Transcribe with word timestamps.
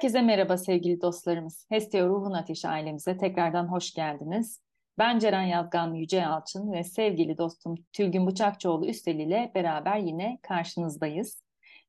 Herkese 0.00 0.22
merhaba 0.22 0.56
sevgili 0.56 1.00
dostlarımız. 1.00 1.66
Hestia 1.68 2.06
Ruhun 2.06 2.32
Ateşi 2.32 2.68
ailemize 2.68 3.16
tekrardan 3.16 3.68
hoş 3.68 3.94
geldiniz. 3.94 4.60
Ben 4.98 5.18
Ceren 5.18 5.42
Yazgan 5.42 5.94
Yüce 5.94 6.16
Yalçın 6.16 6.72
ve 6.72 6.84
sevgili 6.84 7.38
dostum 7.38 7.74
Tülgün 7.92 8.26
Bıçakçıoğlu 8.26 8.86
Üstel 8.86 9.14
ile 9.14 9.52
beraber 9.54 9.98
yine 9.98 10.38
karşınızdayız. 10.42 11.42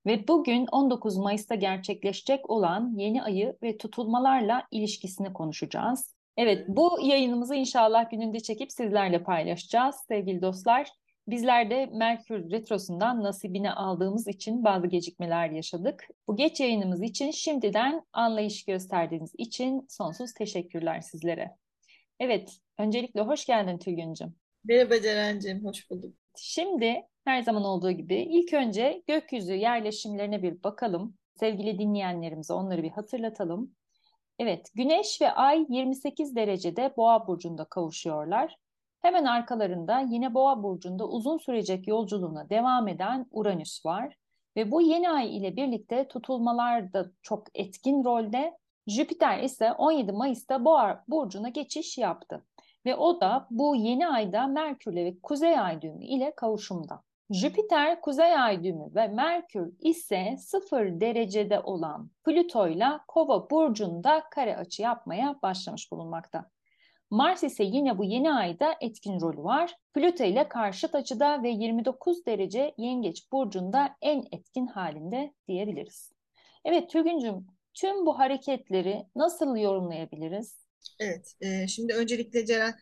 Ve 0.05 0.27
bugün 0.27 0.67
19 0.71 1.17
Mayıs'ta 1.17 1.55
gerçekleşecek 1.55 2.49
olan 2.49 2.93
yeni 2.95 3.23
ayı 3.23 3.57
ve 3.63 3.77
tutulmalarla 3.77 4.63
ilişkisini 4.71 5.33
konuşacağız. 5.33 6.15
Evet 6.37 6.65
bu 6.67 6.99
yayınımızı 7.01 7.55
inşallah 7.55 8.09
gününde 8.09 8.39
çekip 8.39 8.71
sizlerle 8.71 9.23
paylaşacağız 9.23 9.95
sevgili 10.07 10.41
dostlar. 10.41 10.87
Bizler 11.27 11.69
de 11.69 11.85
Merkür 11.85 12.51
Retrosu'ndan 12.51 13.23
nasibini 13.23 13.71
aldığımız 13.71 14.27
için 14.27 14.63
bazı 14.63 14.87
gecikmeler 14.87 15.49
yaşadık. 15.49 16.07
Bu 16.27 16.35
geç 16.35 16.59
yayınımız 16.59 17.01
için 17.01 17.31
şimdiden 17.31 18.05
anlayış 18.13 18.65
gösterdiğiniz 18.65 19.31
için 19.37 19.85
sonsuz 19.89 20.33
teşekkürler 20.33 21.01
sizlere. 21.01 21.55
Evet, 22.19 22.57
öncelikle 22.77 23.21
hoş 23.21 23.45
geldin 23.45 23.77
Tülgüncüm. 23.77 24.35
Merhaba 24.63 25.01
Ceren'cim, 25.01 25.65
hoş 25.65 25.89
bulduk. 25.89 26.13
Şimdi 26.37 27.01
her 27.25 27.41
zaman 27.41 27.63
olduğu 27.63 27.91
gibi 27.91 28.15
ilk 28.15 28.53
önce 28.53 29.03
gökyüzü 29.07 29.53
yerleşimlerine 29.53 30.43
bir 30.43 30.63
bakalım. 30.63 31.17
Sevgili 31.39 31.79
dinleyenlerimize 31.79 32.53
onları 32.53 32.83
bir 32.83 32.91
hatırlatalım. 32.91 33.75
Evet, 34.39 34.67
Güneş 34.75 35.21
ve 35.21 35.31
Ay 35.31 35.65
28 35.69 36.35
derecede 36.35 36.93
Boğa 36.97 37.27
burcunda 37.27 37.65
kavuşuyorlar. 37.65 38.55
Hemen 39.01 39.25
arkalarında 39.25 39.99
yine 39.99 40.33
Boğa 40.33 40.63
burcunda 40.63 41.07
uzun 41.07 41.37
sürecek 41.37 41.87
yolculuğuna 41.87 42.49
devam 42.49 42.87
eden 42.87 43.25
Uranüs 43.31 43.85
var 43.85 44.15
ve 44.55 44.71
bu 44.71 44.81
yeni 44.81 45.09
ay 45.09 45.37
ile 45.37 45.55
birlikte 45.55 46.07
tutulmalar 46.07 46.93
da 46.93 47.11
çok 47.21 47.47
etkin 47.53 48.03
rolde. 48.03 48.57
Jüpiter 48.87 49.43
ise 49.43 49.71
17 49.71 50.11
Mayıs'ta 50.11 50.65
Boğa 50.65 51.03
burcuna 51.07 51.49
geçiş 51.49 51.97
yaptı 51.97 52.45
ve 52.85 52.95
o 52.95 53.21
da 53.21 53.47
bu 53.51 53.75
yeni 53.75 54.07
ayda 54.07 54.47
Merkür 54.47 54.95
ve 54.95 55.19
Kuzey 55.23 55.59
Ay 55.59 55.81
düğümü 55.81 56.05
ile 56.05 56.33
kavuşumda. 56.35 57.01
Jüpiter, 57.29 58.01
Kuzey 58.01 58.35
Ay 58.35 58.63
düğümü 58.63 58.95
ve 58.95 59.07
Merkür 59.07 59.73
ise 59.79 60.35
sıfır 60.39 61.01
derecede 61.01 61.59
olan 61.59 62.09
Plüto 62.25 62.67
ile 62.67 62.89
Kova 63.07 63.49
burcunda 63.49 64.23
kare 64.31 64.57
açı 64.57 64.81
yapmaya 64.81 65.39
başlamış 65.41 65.91
bulunmakta. 65.91 66.49
Mars 67.11 67.43
ise 67.43 67.63
yine 67.63 67.97
bu 67.97 68.03
yeni 68.03 68.33
ayda 68.33 68.75
etkin 68.81 69.21
rolü 69.21 69.43
var. 69.43 69.75
Plüto 69.93 70.23
ile 70.23 70.47
karşıt 70.49 70.95
açıda 70.95 71.43
ve 71.43 71.49
29 71.49 72.25
derece 72.25 72.73
Yengeç 72.77 73.31
burcunda 73.31 73.95
en 74.01 74.23
etkin 74.31 74.67
halinde 74.67 75.33
diyebiliriz. 75.47 76.11
Evet 76.65 76.89
Tülgüncüm 76.89 77.47
tüm 77.73 78.05
bu 78.05 78.19
hareketleri 78.19 79.05
nasıl 79.15 79.57
yorumlayabiliriz? 79.57 80.55
Evet, 80.99 81.33
e, 81.41 81.67
şimdi 81.67 81.93
öncelikle 81.93 82.45
Ceren 82.45 82.73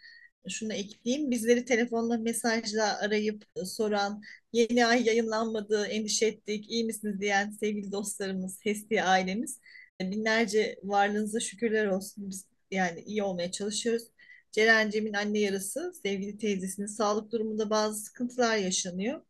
şunu 0.50 0.74
ekleyeyim. 0.74 1.32
Bizleri 1.32 1.66
telefonla, 1.66 2.18
mesajla 2.18 3.00
arayıp 3.00 3.44
soran, 3.66 4.22
yeni 4.54 4.86
ay 4.86 5.08
yayınlanmadı, 5.08 5.86
endişe 5.86 6.26
ettik, 6.26 6.72
iyi 6.72 6.86
misiniz 6.86 7.22
diyen 7.22 7.52
sevgili 7.52 7.92
dostlarımız, 7.92 8.60
Hesti 8.66 9.04
ailemiz. 9.04 9.60
Binlerce 10.02 10.80
varlığınıza 10.84 11.40
şükürler 11.40 11.86
olsun. 11.86 12.30
Biz 12.30 12.46
yani 12.72 13.02
iyi 13.02 13.24
olmaya 13.24 13.52
çalışıyoruz. 13.52 14.04
Ceren 14.52 14.90
Cem'in 14.90 15.14
anne 15.14 15.40
yarısı, 15.40 15.94
sevgili 16.04 16.38
teyzesinin 16.38 16.88
sağlık 16.88 17.32
durumunda 17.32 17.70
bazı 17.70 18.04
sıkıntılar 18.04 18.58
yaşanıyor. 18.58 19.22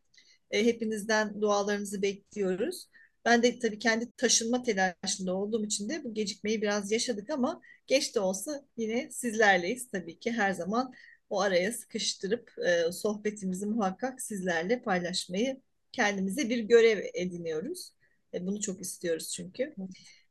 E, 0.52 0.66
hepinizden 0.66 1.42
dualarınızı 1.42 2.02
bekliyoruz. 2.02 2.90
Ben 3.26 3.44
de 3.44 3.60
tabii 3.60 3.80
kendi 3.80 4.12
taşınma 4.12 4.64
telaşında 4.64 5.36
olduğum 5.36 5.66
için 5.66 5.90
de 5.90 6.04
bu 6.04 6.14
gecikmeyi 6.14 6.62
biraz 6.62 6.92
yaşadık 6.92 7.30
ama 7.30 7.62
geç 7.88 8.16
de 8.16 8.20
olsa 8.20 8.66
yine 8.78 9.12
sizlerleyiz 9.12 9.90
tabii 9.92 10.20
ki 10.20 10.32
her 10.32 10.52
zaman 10.54 10.94
o 11.30 11.42
araya 11.42 11.72
sıkıştırıp 11.72 12.52
e, 12.68 12.92
sohbetimizi 12.92 13.66
muhakkak 13.66 14.22
sizlerle 14.22 14.82
paylaşmayı 14.82 15.62
kendimize 15.92 16.50
bir 16.50 16.60
görev 16.60 17.06
ediniyoruz. 17.14 17.92
E, 18.34 18.46
bunu 18.46 18.62
çok 18.62 18.82
istiyoruz 18.82 19.34
çünkü. 19.36 19.76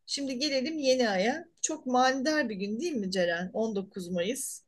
Şimdi 0.07 0.39
gelelim 0.39 0.79
yeni 0.79 1.09
aya. 1.09 1.45
Çok 1.63 1.87
manidar 1.87 2.49
bir 2.49 2.55
gün 2.57 2.81
değil 2.81 2.93
mi 2.93 3.11
Ceren? 3.11 3.51
19 3.53 4.09
Mayıs. 4.09 4.68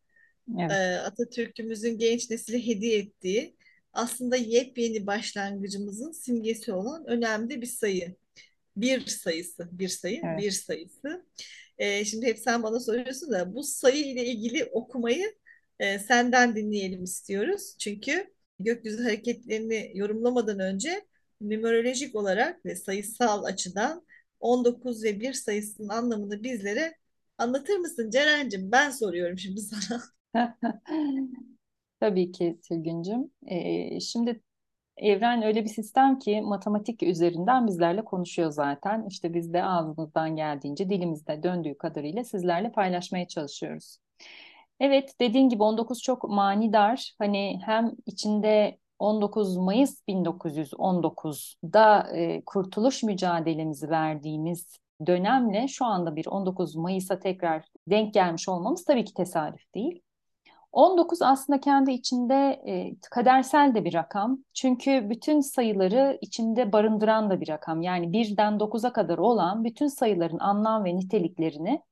Evet. 0.59 1.01
Atatürk'ümüzün 1.07 1.99
genç 1.99 2.31
nesile 2.31 2.67
hediye 2.67 2.99
ettiği 2.99 3.57
aslında 3.93 4.37
yepyeni 4.37 5.07
başlangıcımızın 5.07 6.13
simgesi 6.13 6.73
olan 6.73 7.05
önemli 7.07 7.61
bir 7.61 7.67
sayı. 7.67 8.17
Bir 8.77 9.07
sayısı, 9.07 9.69
bir 9.73 9.89
sayı, 9.89 10.21
evet. 10.25 10.39
bir 10.39 10.51
sayısı. 10.51 11.27
E, 11.79 12.05
şimdi 12.05 12.27
hep 12.27 12.39
sen 12.39 12.63
bana 12.63 12.81
soruyorsun 12.81 13.33
da 13.33 13.55
bu 13.55 13.63
sayı 13.63 14.07
ile 14.07 14.25
ilgili 14.25 14.65
okumayı 14.65 15.35
e, 15.79 15.99
senden 15.99 16.57
dinleyelim 16.57 17.05
istiyoruz. 17.05 17.77
Çünkü 17.79 18.35
gökyüzü 18.59 19.03
hareketlerini 19.03 19.93
yorumlamadan 19.95 20.59
önce 20.59 21.07
numerolojik 21.41 22.17
olarak 22.17 22.67
ve 22.67 22.77
sayısal 22.77 23.45
açıdan 23.45 24.07
19 24.41 25.05
ve 25.05 25.21
1 25.21 25.33
sayısının 25.33 25.89
anlamını 25.89 26.43
bizlere 26.43 26.95
anlatır 27.39 27.77
mısın 27.77 28.11
Ceren'cim? 28.11 28.73
Ben 28.73 28.91
soruyorum 28.91 29.39
şimdi 29.39 29.61
sana. 29.61 30.03
Tabii 32.01 32.33
ki 32.33 32.61
Tülgüncüm. 32.69 33.31
Ee, 33.47 34.01
şimdi 34.01 34.43
evren 34.97 35.43
öyle 35.43 35.65
bir 35.65 35.69
sistem 35.69 36.19
ki 36.19 36.41
matematik 36.43 37.03
üzerinden 37.03 37.67
bizlerle 37.67 38.05
konuşuyor 38.05 38.51
zaten. 38.51 39.07
İşte 39.11 39.35
biz 39.35 39.53
de 39.53 39.65
ağzımızdan 39.65 40.37
geldiğince 40.37 40.91
dilimizde 40.91 41.43
döndüğü 41.43 41.79
kadarıyla 41.79 42.25
sizlerle 42.25 42.73
paylaşmaya 42.73 43.29
çalışıyoruz. 43.29 43.99
Evet 44.81 45.15
dediğin 45.21 45.49
gibi 45.49 45.63
19 45.63 46.03
çok 46.03 46.25
manidar. 46.25 47.15
Hani 47.19 47.61
hem 47.67 47.93
içinde 48.07 48.79
19 48.99 49.57
Mayıs 49.57 50.03
1919'da 50.09 52.09
e, 52.17 52.43
kurtuluş 52.47 53.03
mücadelemizi 53.03 53.91
verdiğimiz 53.91 54.79
dönemle 55.07 55.69
şu 55.69 55.85
anda 55.85 56.17
bir 56.17 56.27
19 56.27 56.77
Mayıs'a 56.77 57.21
tekrar 57.21 57.65
denk 57.87 58.15
gelmiş 58.15 58.49
olmamız 58.49 58.85
tabii 58.85 59.05
ki 59.05 59.15
tesadüf 59.15 59.75
değil. 59.75 60.03
19 60.73 61.23
aslında 61.23 61.61
kendi 61.61 61.93
içinde 61.93 62.63
e, 62.67 62.97
kadersel 63.11 63.75
de 63.75 63.85
bir 63.85 63.95
rakam. 63.95 64.45
Çünkü 64.55 65.11
bütün 65.11 65.41
sayıları 65.41 66.19
içinde 66.21 66.73
barındıran 66.73 67.31
da 67.31 67.41
bir 67.41 67.49
rakam. 67.49 67.83
Yani 67.83 68.13
birden 68.13 68.61
9'a 68.61 68.93
kadar 68.93 69.19
olan 69.19 69.65
bütün 69.65 69.87
sayıların 69.87 70.39
anlam 70.39 70.85
ve 70.85 70.97
niteliklerini 70.97 71.83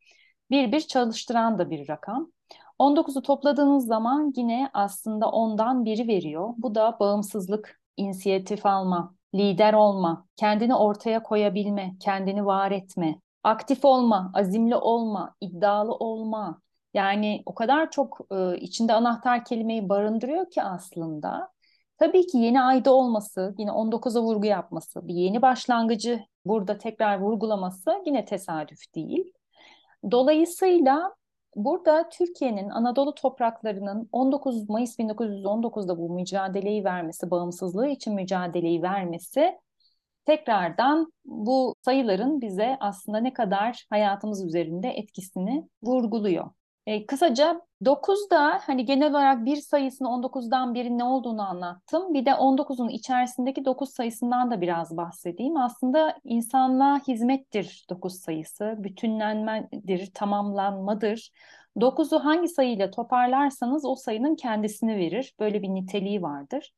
bir 0.50 0.72
bir 0.72 0.80
çalıştıran 0.80 1.58
da 1.58 1.70
bir 1.70 1.88
rakam. 1.88 2.32
19'u 2.78 3.22
topladığınız 3.22 3.86
zaman 3.86 4.32
yine 4.36 4.70
aslında 4.74 5.30
ondan 5.30 5.84
biri 5.84 6.08
veriyor. 6.08 6.54
Bu 6.58 6.74
da 6.74 6.96
bağımsızlık, 7.00 7.80
inisiyatif 7.96 8.66
alma, 8.66 9.14
lider 9.34 9.74
olma, 9.74 10.26
kendini 10.36 10.74
ortaya 10.74 11.22
koyabilme, 11.22 11.96
kendini 12.00 12.46
var 12.46 12.70
etme, 12.70 13.20
aktif 13.44 13.84
olma, 13.84 14.30
azimli 14.34 14.76
olma, 14.76 15.34
iddialı 15.40 15.94
olma, 15.94 16.60
yani 16.94 17.42
o 17.46 17.54
kadar 17.54 17.90
çok 17.90 18.18
e, 18.30 18.58
içinde 18.58 18.92
anahtar 18.92 19.44
kelimeyi 19.44 19.88
barındırıyor 19.88 20.50
ki 20.50 20.62
aslında. 20.62 21.50
Tabii 21.98 22.26
ki 22.26 22.38
yeni 22.38 22.62
ayda 22.62 22.94
olması, 22.94 23.54
yine 23.58 23.70
19'a 23.70 24.22
vurgu 24.22 24.46
yapması, 24.46 25.08
bir 25.08 25.14
yeni 25.14 25.42
başlangıcı 25.42 26.20
burada 26.44 26.78
tekrar 26.78 27.20
vurgulaması 27.20 28.02
yine 28.06 28.24
tesadüf 28.24 28.94
değil. 28.94 29.32
Dolayısıyla 30.10 31.14
burada 31.56 32.08
Türkiye'nin 32.08 32.70
Anadolu 32.70 33.14
topraklarının 33.14 34.08
19 34.12 34.68
Mayıs 34.68 34.98
1919'da 34.98 35.98
bu 35.98 36.10
mücadeleyi 36.14 36.84
vermesi, 36.84 37.30
bağımsızlığı 37.30 37.88
için 37.88 38.14
mücadeleyi 38.14 38.82
vermesi 38.82 39.58
tekrardan 40.24 41.12
bu 41.24 41.74
sayıların 41.84 42.40
bize 42.40 42.76
aslında 42.80 43.18
ne 43.18 43.32
kadar 43.32 43.86
hayatımız 43.90 44.44
üzerinde 44.44 44.88
etkisini 44.88 45.68
vurguluyor. 45.82 46.50
E, 46.88 47.06
kısaca 47.06 47.60
9 47.84 48.30
da 48.30 48.60
hani 48.62 48.84
genel 48.84 49.10
olarak 49.10 49.44
bir 49.44 49.56
sayısını 49.56 50.08
19'dan 50.08 50.74
biri 50.74 50.98
ne 50.98 51.04
olduğunu 51.04 51.42
anlattım. 51.42 52.14
Bir 52.14 52.26
de 52.26 52.30
19'un 52.30 52.88
içerisindeki 52.88 53.64
9 53.64 53.90
sayısından 53.90 54.50
da 54.50 54.60
biraz 54.60 54.96
bahsedeyim. 54.96 55.56
Aslında 55.56 56.18
insanlığa 56.24 56.98
hizmettir 57.08 57.86
9 57.90 58.20
sayısı, 58.20 58.74
bütünlenmedir, 58.78 60.10
tamamlanmadır. 60.14 61.30
9'u 61.76 62.24
hangi 62.24 62.48
sayıyla 62.48 62.90
toparlarsanız 62.90 63.84
o 63.84 63.94
sayının 63.94 64.36
kendisini 64.36 64.96
verir. 64.96 65.34
Böyle 65.40 65.62
bir 65.62 65.68
niteliği 65.68 66.22
vardır. 66.22 66.74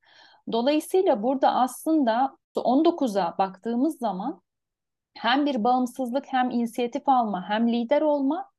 Dolayısıyla 0.52 1.22
burada 1.22 1.54
aslında 1.54 2.36
19'a 2.56 3.38
baktığımız 3.38 3.98
zaman 3.98 4.40
hem 5.14 5.46
bir 5.46 5.64
bağımsızlık 5.64 6.24
hem 6.28 6.50
inisiyatif 6.50 7.08
alma 7.08 7.48
hem 7.48 7.72
lider 7.72 8.02
olma 8.02 8.49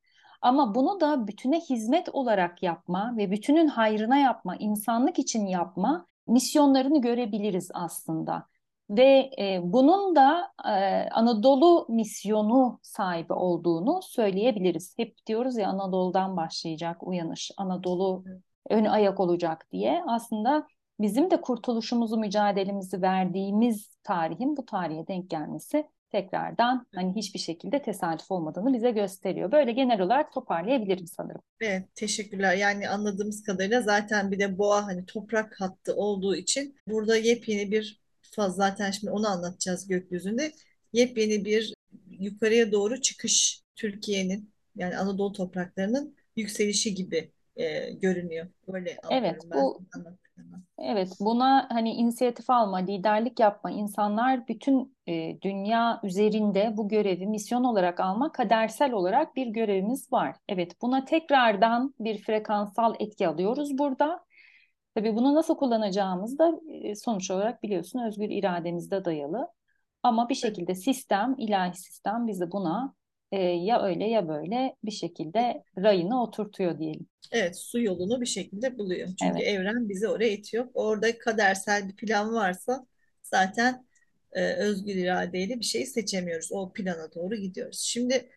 ama 0.41 0.75
bunu 0.75 0.99
da 1.01 1.27
bütüne 1.27 1.59
hizmet 1.59 2.09
olarak 2.09 2.63
yapma 2.63 3.13
ve 3.17 3.31
bütünün 3.31 3.67
hayrına 3.67 4.17
yapma, 4.17 4.55
insanlık 4.55 5.19
için 5.19 5.45
yapma 5.45 6.05
misyonlarını 6.27 7.01
görebiliriz 7.01 7.69
aslında. 7.73 8.51
ve 8.89 9.31
e, 9.39 9.59
bunun 9.63 10.15
da 10.15 10.51
e, 10.65 11.09
Anadolu 11.09 11.85
misyonu 11.89 12.79
sahibi 12.81 13.33
olduğunu 13.33 13.99
söyleyebiliriz. 14.03 14.93
Hep 14.97 15.17
diyoruz 15.27 15.57
ya 15.57 15.69
Anadolu'dan 15.69 16.37
başlayacak 16.37 17.07
uyanış, 17.07 17.51
Anadolu 17.57 18.23
ön 18.69 18.85
ayak 18.85 19.19
olacak 19.19 19.67
diye. 19.71 20.03
Aslında 20.07 20.67
bizim 20.99 21.31
de 21.31 21.41
kurtuluşumuzu, 21.41 22.17
mücadelemizi 22.17 23.01
verdiğimiz 23.01 23.97
tarihin 24.03 24.57
bu 24.57 24.65
tarihe 24.65 25.07
denk 25.07 25.29
gelmesi 25.29 25.87
tekrardan 26.11 26.85
hani 26.95 27.15
hiçbir 27.15 27.39
şekilde 27.39 27.81
tesadüf 27.81 28.31
olmadığını 28.31 28.73
bize 28.73 28.91
gösteriyor. 28.91 29.51
Böyle 29.51 29.71
genel 29.71 30.01
olarak 30.01 30.33
toparlayabilirim 30.33 31.07
sanırım. 31.07 31.41
Evet, 31.61 31.95
teşekkürler. 31.95 32.55
Yani 32.55 32.89
anladığımız 32.89 33.43
kadarıyla 33.43 33.81
zaten 33.81 34.31
bir 34.31 34.39
de 34.39 34.57
boğa 34.57 34.85
hani 34.85 35.05
toprak 35.05 35.61
hattı 35.61 35.95
olduğu 35.95 36.35
için 36.35 36.75
burada 36.87 37.17
yepyeni 37.17 37.71
bir 37.71 38.01
faz 38.21 38.55
zaten 38.55 38.91
şimdi 38.91 39.11
onu 39.11 39.27
anlatacağız 39.27 39.87
gökyüzünde. 39.87 40.51
Yepyeni 40.93 41.45
bir 41.45 41.73
yukarıya 42.09 42.71
doğru 42.71 43.01
çıkış 43.01 43.61
Türkiye'nin 43.75 44.51
yani 44.75 44.97
Anadolu 44.97 45.33
topraklarının 45.33 46.15
yükselişi 46.35 46.93
gibi 46.95 47.31
e, 47.55 47.91
görünüyor. 47.91 48.47
Böyle 48.67 48.97
Evet, 49.11 49.41
ben 49.51 49.61
bu 49.61 49.81
anlattıklarımı. 49.95 50.20
Evet, 50.83 51.09
buna 51.19 51.67
hani 51.69 51.93
inisiyatif 51.93 52.49
alma, 52.49 52.77
liderlik 52.77 53.39
yapma, 53.39 53.71
insanlar 53.71 54.47
bütün 54.47 54.97
e, 55.07 55.41
dünya 55.41 55.99
üzerinde 56.03 56.73
bu 56.77 56.87
görevi 56.87 57.27
misyon 57.27 57.63
olarak 57.63 57.99
alma, 57.99 58.31
kadersel 58.31 58.91
olarak 58.93 59.35
bir 59.35 59.47
görevimiz 59.47 60.11
var. 60.13 60.35
Evet, 60.49 60.81
buna 60.81 61.05
tekrardan 61.05 61.93
bir 61.99 62.17
frekansal 62.17 62.95
etki 62.99 63.27
alıyoruz 63.27 63.77
burada. 63.77 64.25
Tabii 64.95 65.15
bunu 65.15 65.35
nasıl 65.35 65.55
kullanacağımız 65.57 66.39
da 66.39 66.51
e, 66.69 66.95
sonuç 66.95 67.31
olarak 67.31 67.63
biliyorsun 67.63 67.99
özgür 67.99 68.29
irademizde 68.29 69.05
dayalı. 69.05 69.47
Ama 70.03 70.29
bir 70.29 70.35
şekilde 70.35 70.75
sistem, 70.75 71.35
ilahi 71.37 71.77
sistem 71.77 72.27
bizi 72.27 72.51
buna 72.51 72.93
e, 73.31 73.37
ya 73.39 73.81
öyle 73.83 74.05
ya 74.09 74.27
böyle 74.27 74.75
bir 74.83 74.91
şekilde 74.91 75.63
rayına 75.77 76.23
oturtuyor 76.23 76.79
diyelim. 76.79 77.07
Evet, 77.31 77.57
su 77.59 77.81
yolunu 77.81 78.21
bir 78.21 78.25
şekilde 78.25 78.77
buluyor. 78.77 79.07
Çünkü 79.07 79.43
Evet. 79.43 79.47
evren 79.47 79.89
bizi 79.89 80.07
oraya 80.07 80.31
itiyor. 80.31 80.67
Orada 80.73 81.17
kadersel 81.17 81.87
bir 81.89 81.95
plan 81.95 82.33
varsa 82.33 82.87
zaten 83.23 83.85
e, 84.31 84.53
özgür 84.53 84.95
iradeyle 84.95 85.59
bir 85.59 85.65
şey 85.65 85.85
seçemiyoruz. 85.85 86.51
O 86.51 86.73
plana 86.73 87.13
doğru 87.15 87.35
gidiyoruz. 87.35 87.79
Şimdi 87.79 88.29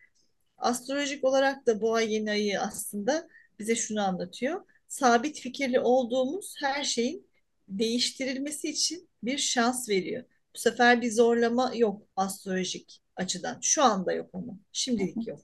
astrolojik 0.57 1.23
olarak 1.23 1.67
da 1.67 1.81
boğa 1.81 2.01
yeni 2.01 2.31
ayı 2.31 2.61
aslında 2.61 3.27
bize 3.59 3.75
şunu 3.75 4.01
anlatıyor. 4.01 4.61
Sabit 4.87 5.39
fikirli 5.39 5.79
olduğumuz 5.79 6.55
her 6.61 6.83
şeyin 6.83 7.27
değiştirilmesi 7.67 8.69
için 8.69 9.09
bir 9.23 9.37
şans 9.37 9.89
veriyor. 9.89 10.23
Bu 10.55 10.59
sefer 10.59 11.01
bir 11.01 11.11
zorlama 11.11 11.71
yok 11.75 12.01
astrolojik 12.15 13.01
açıdan. 13.15 13.59
Şu 13.61 13.83
anda 13.83 14.13
yok 14.13 14.29
ama. 14.33 14.59
Şimdilik 14.71 15.27
yok. 15.27 15.41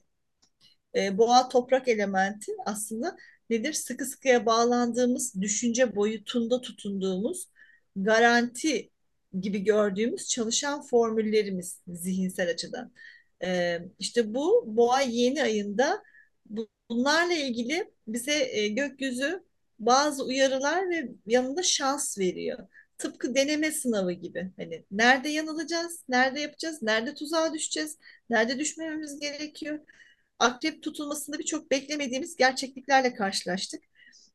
E, 0.96 1.18
boğa 1.18 1.48
toprak 1.48 1.88
elementi 1.88 2.52
aslında 2.66 3.16
nedir? 3.50 3.72
Sıkı 3.72 4.04
sıkıya 4.04 4.46
bağlandığımız, 4.46 5.34
düşünce 5.40 5.96
boyutunda 5.96 6.60
tutunduğumuz, 6.60 7.48
garanti 7.96 8.90
gibi 9.40 9.64
gördüğümüz 9.64 10.28
çalışan 10.28 10.82
formüllerimiz 10.82 11.80
zihinsel 11.88 12.50
açıdan. 12.50 12.92
E, 13.44 13.78
işte 13.98 14.34
bu 14.34 14.64
boğa 14.66 15.00
yeni 15.00 15.42
ayında 15.42 16.02
bu- 16.46 16.68
bunlarla 16.90 17.32
ilgili 17.34 17.92
bize 18.06 18.32
e, 18.58 18.68
gökyüzü 18.68 19.44
bazı 19.78 20.24
uyarılar 20.24 20.90
ve 20.90 21.08
yanında 21.26 21.62
şans 21.62 22.18
veriyor. 22.18 22.58
Tıpkı 23.02 23.34
deneme 23.34 23.72
sınavı 23.72 24.12
gibi. 24.12 24.50
Hani 24.56 24.84
nerede 24.90 25.28
yanılacağız, 25.28 26.04
nerede 26.08 26.40
yapacağız, 26.40 26.82
nerede 26.82 27.14
tuzağa 27.14 27.54
düşeceğiz, 27.54 27.98
nerede 28.30 28.58
düşmememiz 28.58 29.20
gerekiyor 29.20 29.78
akrep 30.42 30.82
tutulmasında 30.82 31.38
birçok 31.38 31.70
beklemediğimiz 31.70 32.36
gerçekliklerle 32.36 33.14
karşılaştık. 33.14 33.84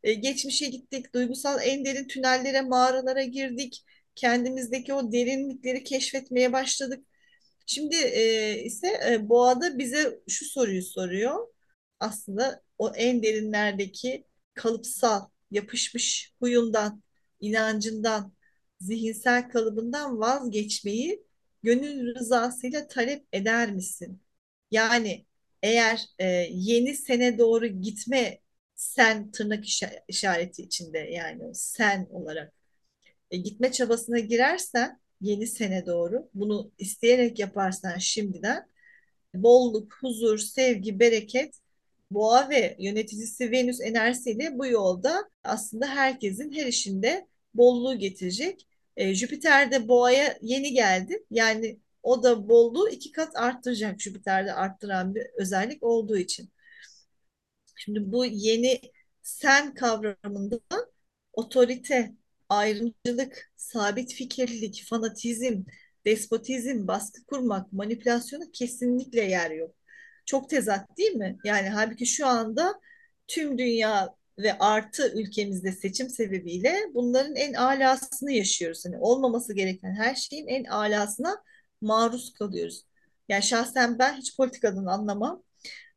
Ee, 0.03 0.13
geçmişe 0.13 0.67
gittik, 0.67 1.13
duygusal 1.13 1.59
en 1.63 1.85
derin 1.85 2.07
tünellere, 2.07 2.61
mağaralara 2.61 3.23
girdik. 3.23 3.85
Kendimizdeki 4.15 4.93
o 4.93 5.11
derinlikleri 5.11 5.83
keşfetmeye 5.83 6.53
başladık. 6.53 7.05
Şimdi 7.65 7.95
e, 7.95 8.53
ise 8.63 8.99
e, 9.09 9.29
Boğa'da 9.29 9.77
bize 9.77 10.19
şu 10.27 10.45
soruyu 10.45 10.83
soruyor. 10.83 11.47
Aslında 11.99 12.63
o 12.77 12.91
en 12.95 13.23
derinlerdeki 13.23 14.25
kalıpsal, 14.53 15.29
yapışmış 15.51 16.33
huyundan, 16.39 17.03
inancından, 17.39 18.33
zihinsel 18.79 19.49
kalıbından 19.49 20.19
vazgeçmeyi 20.19 21.23
gönül 21.63 22.15
rızasıyla 22.15 22.87
talep 22.87 23.25
eder 23.33 23.71
misin? 23.71 24.21
Yani 24.71 25.25
eğer 25.63 26.05
e, 26.19 26.25
yeni 26.51 26.95
sene 26.95 27.37
doğru 27.37 27.67
gitme 27.67 28.39
sen 28.75 29.31
tırnak 29.31 29.65
işa- 29.65 30.03
işareti 30.07 30.61
içinde 30.63 30.99
yani 30.99 31.55
sen 31.55 32.07
olarak 32.11 32.53
e, 33.31 33.37
gitme 33.37 33.71
çabasına 33.71 34.19
girersen 34.19 34.99
yeni 35.21 35.47
sene 35.47 35.85
doğru 35.85 36.29
bunu 36.33 36.71
isteyerek 36.77 37.39
yaparsan 37.39 37.97
şimdiden 37.97 38.67
bolluk, 39.35 39.93
huzur, 40.01 40.37
sevgi, 40.37 40.99
bereket 40.99 41.55
Boğa 42.11 42.49
ve 42.49 42.75
yöneticisi 42.79 43.51
Venüs 43.51 43.81
enerjisiyle 43.81 44.59
bu 44.59 44.67
yolda 44.67 45.29
aslında 45.43 45.87
herkesin 45.87 46.51
her 46.53 46.65
işinde 46.67 47.27
bolluğu 47.57 47.99
getirecek. 47.99 48.67
E, 48.97 49.15
Jüpiter 49.15 49.71
de 49.71 49.87
Boğa'ya 49.87 50.37
yeni 50.41 50.73
geldi. 50.73 51.25
Yani 51.31 51.79
o 52.03 52.23
da 52.23 52.49
bolluğu 52.49 52.89
iki 52.89 53.11
kat 53.11 53.35
arttıracak 53.35 54.01
Jüpiter'de 54.01 54.53
arttıran 54.53 55.15
bir 55.15 55.23
özellik 55.37 55.83
olduğu 55.83 56.17
için. 56.17 56.49
Şimdi 57.75 58.11
bu 58.11 58.25
yeni 58.25 58.81
sen 59.21 59.73
kavramında 59.73 60.59
otorite, 61.33 62.13
ayrımcılık, 62.49 63.51
sabit 63.55 64.13
fikirlilik, 64.13 64.85
fanatizm, 64.89 65.63
despotizm, 66.05 66.87
baskı 66.87 67.25
kurmak, 67.25 67.73
manipülasyona 67.73 68.43
kesinlikle 68.53 69.21
yer 69.21 69.51
yok. 69.51 69.75
Çok 70.25 70.49
tezat 70.49 70.97
değil 70.97 71.11
mi? 71.11 71.37
Yani 71.43 71.69
halbuki 71.69 72.05
şu 72.05 72.27
anda 72.27 72.81
tüm 73.27 73.57
dünya 73.57 74.15
ve 74.39 74.57
artı 74.59 75.13
ülkemizde 75.19 75.71
seçim 75.71 76.09
sebebiyle 76.09 76.75
bunların 76.93 77.35
en 77.35 77.53
alasını 77.53 78.31
yaşıyoruz. 78.31 78.85
Hani 78.85 78.97
olmaması 78.99 79.53
gereken 79.53 79.95
her 79.95 80.15
şeyin 80.15 80.47
en 80.47 80.63
alasına 80.63 81.43
maruz 81.81 82.33
kalıyoruz. 82.33 82.83
Yani 83.29 83.43
şahsen 83.43 83.99
ben 83.99 84.13
hiç 84.17 84.37
politikadan 84.37 84.85
anlamam. 84.85 85.43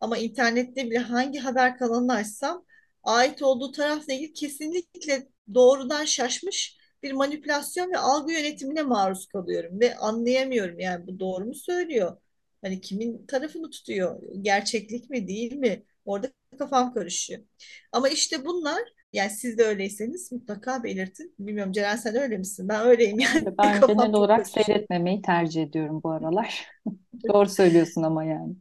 Ama 0.01 0.19
internette 0.19 0.87
bile 0.91 0.99
hangi 0.99 1.39
haber 1.39 1.79
kanalını 1.79 2.13
açsam 2.15 2.65
ait 3.03 3.43
olduğu 3.43 3.73
tarafla 3.73 4.13
ilgili 4.13 4.33
kesinlikle 4.33 5.29
doğrudan 5.55 6.05
şaşmış 6.05 6.79
bir 7.03 7.13
manipülasyon 7.13 7.91
ve 7.93 7.99
algı 7.99 8.33
yönetimine 8.33 8.83
maruz 8.83 9.27
kalıyorum 9.27 9.81
ve 9.81 9.97
anlayamıyorum 9.97 10.79
yani 10.81 11.07
bu 11.07 11.21
doğru 11.21 11.45
mu 11.45 11.55
söylüyor? 11.55 12.17
Hani 12.63 12.81
kimin 12.81 13.27
tarafını 13.27 13.71
tutuyor? 13.71 14.23
Gerçeklik 14.43 15.11
mi 15.11 15.29
değil 15.29 15.53
mi? 15.57 15.85
Orada 16.05 16.29
kafam 16.59 16.95
karışıyor. 16.95 17.41
Ama 17.93 18.09
işte 18.09 18.45
bunlar 18.47 18.81
yani 19.13 19.31
siz 19.31 19.59
de 19.59 19.65
öyleyseniz 19.65 20.33
mutlaka 20.33 20.85
belirtin. 20.85 21.35
Bilmiyorum 21.39 21.73
Ceren 21.73 21.97
sen 21.97 22.17
öyle 22.17 22.39
misin? 22.39 22.69
Ben 22.69 22.87
öyleyim 22.87 23.19
yani 23.19 23.49
ben 23.59 23.81
genel 23.81 23.81
kafam 23.81 24.13
çok 24.13 24.15
olarak 24.15 24.37
karışıyor. 24.37 24.67
seyretmemeyi 24.67 25.23
tercih 25.23 25.63
ediyorum 25.63 26.01
bu 26.05 26.11
aralar. 26.11 26.69
Doğru 27.29 27.49
söylüyorsun 27.49 28.03
ama 28.03 28.25
yani. 28.25 28.55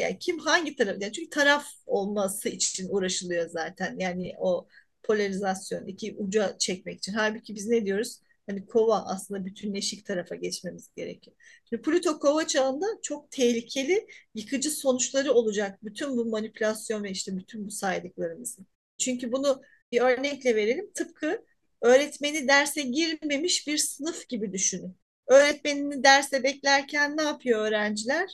yani 0.00 0.18
kim 0.18 0.38
hangi 0.38 0.76
taraf 0.76 0.96
yani 1.00 1.12
çünkü 1.12 1.30
taraf 1.30 1.66
olması 1.86 2.48
için 2.48 2.88
uğraşılıyor 2.90 3.48
zaten 3.48 3.96
yani 3.98 4.32
o 4.38 4.68
polarizasyon 5.02 5.86
iki 5.86 6.16
uca 6.18 6.58
çekmek 6.58 6.98
için 6.98 7.12
halbuki 7.12 7.54
biz 7.54 7.66
ne 7.68 7.84
diyoruz 7.86 8.20
hani 8.46 8.66
kova 8.66 9.04
aslında 9.06 9.44
bütünleşik 9.44 10.06
tarafa 10.06 10.34
geçmemiz 10.34 10.90
gerekiyor. 10.96 11.36
Şimdi 11.68 11.82
Plüto 11.82 12.18
kova 12.18 12.46
çağında 12.46 12.86
çok 13.02 13.30
tehlikeli 13.30 14.06
yıkıcı 14.34 14.70
sonuçları 14.70 15.32
olacak 15.32 15.78
bütün 15.82 16.16
bu 16.16 16.24
manipülasyon 16.24 17.04
ve 17.04 17.10
işte 17.10 17.36
bütün 17.36 17.66
bu 17.66 17.70
saydıklarımızın. 17.70 18.66
Çünkü 18.98 19.32
bunu 19.32 19.62
bir 19.92 20.00
örnekle 20.00 20.56
verelim 20.56 20.92
tıpkı 20.94 21.44
öğretmeni 21.82 22.48
derse 22.48 22.82
girmemiş 22.82 23.66
bir 23.66 23.78
sınıf 23.78 24.28
gibi 24.28 24.52
düşünün. 24.52 24.96
Öğretmenini 25.26 26.04
derse 26.04 26.42
beklerken 26.42 27.16
ne 27.16 27.22
yapıyor 27.22 27.66
öğrenciler? 27.66 28.30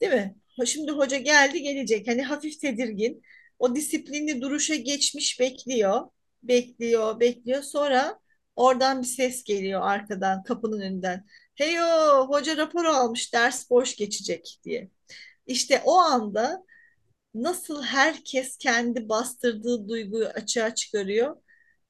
Değil 0.00 0.12
mi? 0.12 0.36
Şimdi 0.66 0.90
hoca 0.92 1.16
geldi 1.18 1.62
gelecek. 1.62 2.08
Hani 2.08 2.22
hafif 2.22 2.60
tedirgin. 2.60 3.22
O 3.58 3.76
disiplinli 3.76 4.40
duruşa 4.40 4.74
geçmiş 4.74 5.40
bekliyor. 5.40 6.10
Bekliyor, 6.42 7.20
bekliyor. 7.20 7.62
Sonra 7.62 8.20
oradan 8.56 9.02
bir 9.02 9.06
ses 9.06 9.44
geliyor 9.44 9.80
arkadan, 9.82 10.42
kapının 10.42 10.80
önünden. 10.80 11.26
Heyo, 11.54 11.84
hoca 12.28 12.56
rapor 12.56 12.84
almış, 12.84 13.34
ders 13.34 13.70
boş 13.70 13.96
geçecek 13.96 14.60
diye. 14.64 14.90
İşte 15.46 15.82
o 15.84 15.98
anda 15.98 16.64
nasıl 17.34 17.82
herkes 17.82 18.56
kendi 18.56 19.08
bastırdığı 19.08 19.88
duyguyu 19.88 20.26
açığa 20.26 20.74
çıkarıyor. 20.74 21.36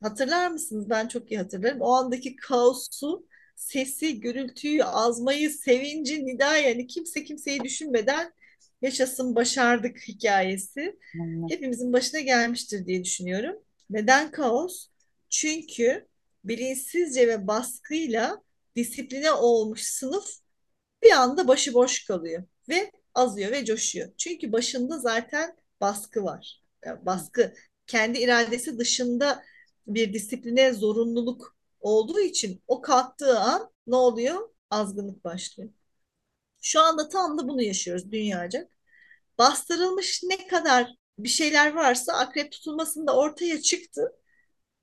Hatırlar 0.03 0.51
mısınız? 0.51 0.91
Ben 0.91 1.09
çok 1.09 1.31
iyi 1.33 1.39
hatırlarım. 1.39 1.81
O 1.81 1.93
andaki 1.93 2.37
kaosu 2.37 3.27
sesi, 3.57 4.21
gürültüyü, 4.21 4.85
azmayı, 4.85 5.51
sevinci, 5.51 6.27
nida 6.27 6.57
yani 6.57 6.87
kimse 6.87 7.25
kimseyi 7.25 7.61
düşünmeden 7.61 8.33
yaşasın 8.83 9.35
başardık 9.35 10.09
hikayesi 10.09 10.99
hepimizin 11.51 11.93
başına 11.93 12.21
gelmiştir 12.21 12.87
diye 12.87 13.05
düşünüyorum. 13.05 13.57
Neden 13.91 14.31
kaos? 14.31 14.89
Çünkü 15.31 16.07
bilinçsizce 16.49 17.29
ve 17.29 17.47
baskıyla 17.47 18.43
disipline 18.77 19.33
olmuş 19.33 19.83
sınıf 19.83 20.31
bir 21.03 21.11
anda 21.11 21.49
başıboş 21.49 22.05
kalıyor 22.05 22.45
ve 22.69 22.93
azıyor 23.15 23.53
ve 23.53 23.65
coşuyor. 23.65 24.09
Çünkü 24.19 24.53
başında 24.53 24.99
zaten 24.99 25.57
baskı 25.81 26.25
var. 26.25 26.63
Yani 26.85 27.07
baskı 27.07 27.55
kendi 27.87 28.19
iradesi 28.19 28.79
dışında 28.79 29.45
bir 29.87 30.13
disipline 30.13 30.73
zorunluluk 30.73 31.57
olduğu 31.81 32.21
için 32.21 32.63
o 32.67 32.81
kalktığı 32.83 33.39
an 33.39 33.71
ne 33.87 33.97
oluyor? 33.97 34.49
Azgınlık 34.71 35.25
başlıyor. 35.25 35.71
Şu 36.63 36.81
anda 36.81 37.09
tam 37.09 37.39
da 37.39 37.49
bunu 37.49 37.63
yaşıyoruz 37.63 38.13
dünyaca. 38.13 38.69
Bastırılmış 39.39 40.23
ne 40.25 40.47
kadar 40.49 40.95
bir 41.19 41.29
şeyler 41.29 41.73
varsa 41.75 42.13
akrep 42.13 42.53
tutulmasında 42.53 43.17
ortaya 43.17 43.63
çıktı. 43.63 44.13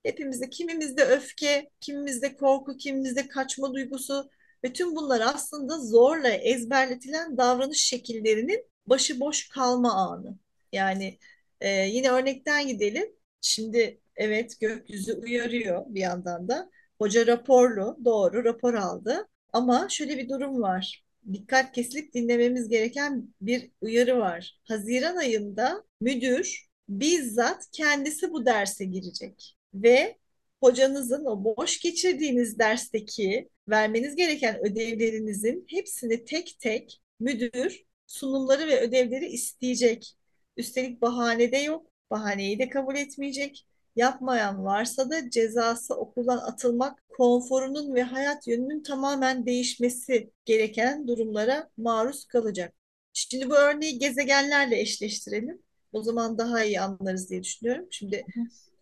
Hepimizde 0.03 0.49
kimimizde 0.49 1.03
öfke, 1.05 1.69
kimimizde 1.81 2.35
korku, 2.35 2.77
kimimizde 2.77 3.27
kaçma 3.27 3.73
duygusu 3.73 4.29
ve 4.63 4.73
tüm 4.73 4.95
bunlar 4.95 5.21
aslında 5.21 5.79
zorla 5.79 6.29
ezberletilen 6.29 7.37
davranış 7.37 7.83
şekillerinin 7.83 8.65
başıboş 8.87 9.49
kalma 9.49 9.93
anı. 9.93 10.37
Yani 10.71 11.19
e, 11.61 11.69
yine 11.69 12.09
örnekten 12.11 12.67
gidelim. 12.67 13.15
Şimdi 13.41 14.01
evet 14.15 14.59
gökyüzü 14.59 15.13
uyarıyor 15.13 15.85
bir 15.87 16.01
yandan 16.01 16.47
da. 16.47 16.69
Hoca 16.97 17.27
raporlu, 17.27 17.97
doğru 18.05 18.43
rapor 18.43 18.73
aldı. 18.73 19.27
Ama 19.53 19.87
şöyle 19.89 20.17
bir 20.17 20.29
durum 20.29 20.61
var. 20.61 21.03
Dikkat 21.33 21.71
kesilip 21.71 22.13
dinlememiz 22.13 22.69
gereken 22.69 23.33
bir 23.41 23.71
uyarı 23.81 24.19
var. 24.19 24.59
Haziran 24.63 25.15
ayında 25.15 25.83
müdür 26.01 26.67
bizzat 26.89 27.65
kendisi 27.71 28.31
bu 28.31 28.45
derse 28.45 28.85
girecek 28.85 29.57
ve 29.73 30.17
hocanızın 30.63 31.25
o 31.25 31.43
boş 31.43 31.79
geçirdiğiniz 31.79 32.59
dersteki 32.59 33.49
vermeniz 33.69 34.15
gereken 34.15 34.65
ödevlerinizin 34.65 35.65
hepsini 35.69 36.25
tek 36.25 36.57
tek 36.59 37.01
müdür 37.19 37.83
sunumları 38.07 38.67
ve 38.67 38.81
ödevleri 38.81 39.25
isteyecek. 39.25 40.15
Üstelik 40.57 41.01
bahane 41.01 41.51
de 41.51 41.57
yok. 41.57 41.87
Bahaneyi 42.11 42.59
de 42.59 42.69
kabul 42.69 42.95
etmeyecek. 42.95 43.65
Yapmayan 43.95 44.65
varsa 44.65 45.09
da 45.09 45.29
cezası 45.29 45.95
okuldan 45.95 46.37
atılmak, 46.37 47.03
konforunun 47.09 47.95
ve 47.95 48.03
hayat 48.03 48.47
yönünün 48.47 48.83
tamamen 48.83 49.45
değişmesi 49.45 50.31
gereken 50.45 51.07
durumlara 51.07 51.69
maruz 51.77 52.25
kalacak. 52.25 52.73
Şimdi 53.13 53.49
bu 53.49 53.55
örneği 53.55 53.99
gezegenlerle 53.99 54.79
eşleştirelim. 54.79 55.61
O 55.91 56.03
zaman 56.03 56.37
daha 56.37 56.63
iyi 56.63 56.81
anlarız 56.81 57.29
diye 57.29 57.43
düşünüyorum. 57.43 57.87
Şimdi 57.91 58.25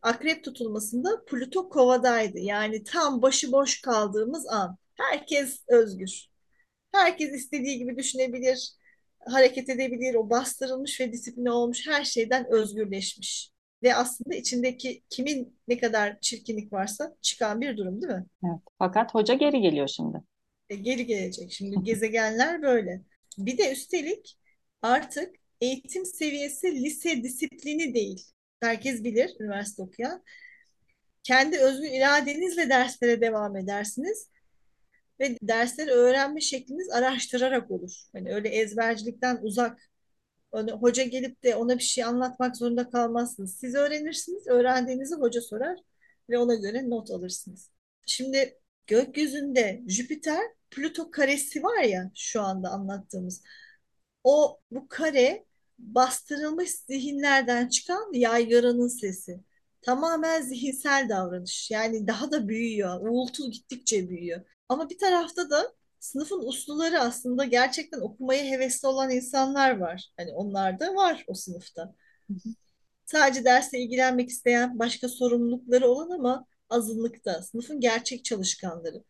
akrep 0.02 0.44
tutulmasında 0.44 1.26
Plüto 1.28 1.70
kovadaydı. 1.70 2.40
Yani 2.40 2.84
tam 2.84 3.22
başıboş 3.22 3.82
kaldığımız 3.82 4.48
an. 4.48 4.78
Herkes 4.96 5.64
özgür. 5.68 6.26
Herkes 6.92 7.34
istediği 7.34 7.78
gibi 7.78 7.98
düşünebilir, 7.98 8.74
hareket 9.20 9.70
edebilir. 9.70 10.16
O 10.16 10.30
bastırılmış 10.30 11.00
ve 11.02 11.14
disipline 11.14 11.52
olmuş 11.52 11.88
her 11.88 12.04
şeyden 12.04 12.46
özgürleşmiş. 12.52 13.52
Ve 13.84 13.96
aslında 13.96 14.36
içindeki 14.36 15.04
kimin 15.10 15.60
ne 15.68 15.78
kadar 15.78 16.20
çirkinlik 16.20 16.74
varsa 16.74 17.16
çıkan 17.22 17.62
bir 17.62 17.78
durum 17.78 18.02
değil 18.02 18.14
mi? 18.14 18.26
Evet. 18.46 18.60
Fakat 18.80 19.14
hoca 19.14 19.34
geri 19.34 19.62
geliyor 19.62 19.88
şimdi. 19.88 20.18
E, 20.70 20.76
geri 20.76 21.06
gelecek. 21.06 21.52
Şimdi 21.52 21.84
gezegenler 21.84 22.62
böyle. 22.62 23.02
Bir 23.38 23.58
de 23.58 23.72
üstelik 23.72 24.38
artık 24.82 25.36
eğitim 25.62 26.06
seviyesi 26.06 26.84
lise 26.84 27.24
disiplini 27.24 27.94
değil. 27.94 28.32
Herkes 28.62 29.04
bilir 29.04 29.36
üniversite 29.40 29.82
okuyan. 29.82 30.24
Kendi 31.24 31.58
özgür 31.60 31.88
iradenizle 31.88 32.70
derslere 32.70 33.22
devam 33.22 33.58
edersiniz 33.58 34.30
ve 35.20 35.38
dersleri 35.42 35.92
öğrenme 35.92 36.42
şekliniz 36.42 36.90
araştırarak 36.90 37.72
olur. 37.72 38.04
Hani 38.14 38.34
öyle 38.36 38.50
ezbercilikten 38.50 39.40
uzak. 39.42 39.90
Hani 40.52 40.72
hoca 40.72 41.04
gelip 41.04 41.44
de 41.44 41.56
ona 41.56 41.78
bir 41.78 41.84
şey 41.84 42.04
anlatmak 42.04 42.58
zorunda 42.58 42.90
kalmazsınız. 42.90 43.56
Siz 43.60 43.76
öğrenirsiniz, 43.76 44.48
öğrendiğinizi 44.48 45.16
hoca 45.16 45.42
sorar 45.42 45.78
ve 46.30 46.38
ona 46.38 46.56
göre 46.56 46.90
not 46.90 47.12
alırsınız. 47.12 47.72
Şimdi 48.06 48.58
gökyüzünde 48.88 49.82
Jüpiter 49.88 50.42
Plüto 50.72 51.12
karesi 51.12 51.64
var 51.64 51.84
ya 51.84 52.12
şu 52.16 52.42
anda 52.42 52.70
anlattığımız. 52.70 53.44
O 54.24 54.60
bu 54.72 54.88
kare 54.88 55.46
bastırılmış 55.82 56.72
zihinlerden 56.72 57.70
çıkan 57.70 58.14
yaygaranın 58.14 58.88
sesi. 58.88 59.40
Tamamen 59.82 60.42
zihinsel 60.42 61.10
davranış. 61.10 61.72
Yani 61.72 62.08
daha 62.08 62.32
da 62.32 62.48
büyüyor. 62.48 63.02
Uğultu 63.02 63.52
gittikçe 63.52 64.10
büyüyor. 64.10 64.42
Ama 64.70 64.90
bir 64.90 64.98
tarafta 64.98 65.50
da 65.50 65.74
sınıfın 66.00 66.48
usluları 66.48 67.00
aslında 67.00 67.46
gerçekten 67.46 68.02
okumaya 68.02 68.46
hevesli 68.46 68.88
olan 68.88 69.10
insanlar 69.12 69.78
var. 69.78 70.12
Hani 70.18 70.34
onlar 70.34 70.80
da 70.80 70.96
var 70.96 71.24
o 71.28 71.34
sınıfta. 71.34 71.96
Sadece 73.06 73.46
dersle 73.46 73.80
ilgilenmek 73.80 74.30
isteyen, 74.30 74.80
başka 74.80 75.10
sorumlulukları 75.10 75.88
olan 75.88 76.10
ama 76.10 76.46
azınlıkta. 76.70 77.42
Sınıfın 77.42 77.80
gerçek 77.80 78.26
çalışkanları. 78.26 79.04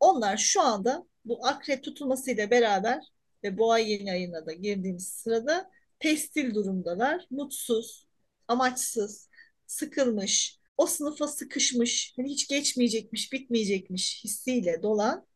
Onlar 0.00 0.36
şu 0.36 0.62
anda 0.62 1.06
bu 1.24 1.46
akrep 1.46 1.84
tutulmasıyla 1.84 2.50
beraber 2.50 3.04
ve 3.44 3.58
boğa 3.58 3.78
yeni 3.78 4.12
ayına 4.12 4.46
da 4.46 4.52
girdiğimiz 4.52 5.08
sırada 5.08 5.70
pestil 6.00 6.54
durumdalar. 6.54 7.26
Mutsuz, 7.30 8.06
amaçsız, 8.48 9.28
sıkılmış, 9.66 10.60
o 10.76 10.86
sınıfa 10.86 11.28
sıkışmış, 11.28 12.12
hani 12.16 12.30
hiç 12.30 12.48
geçmeyecekmiş, 12.48 13.32
bitmeyecekmiş 13.32 14.24
hissiyle 14.24 14.82
dolan 14.82 15.26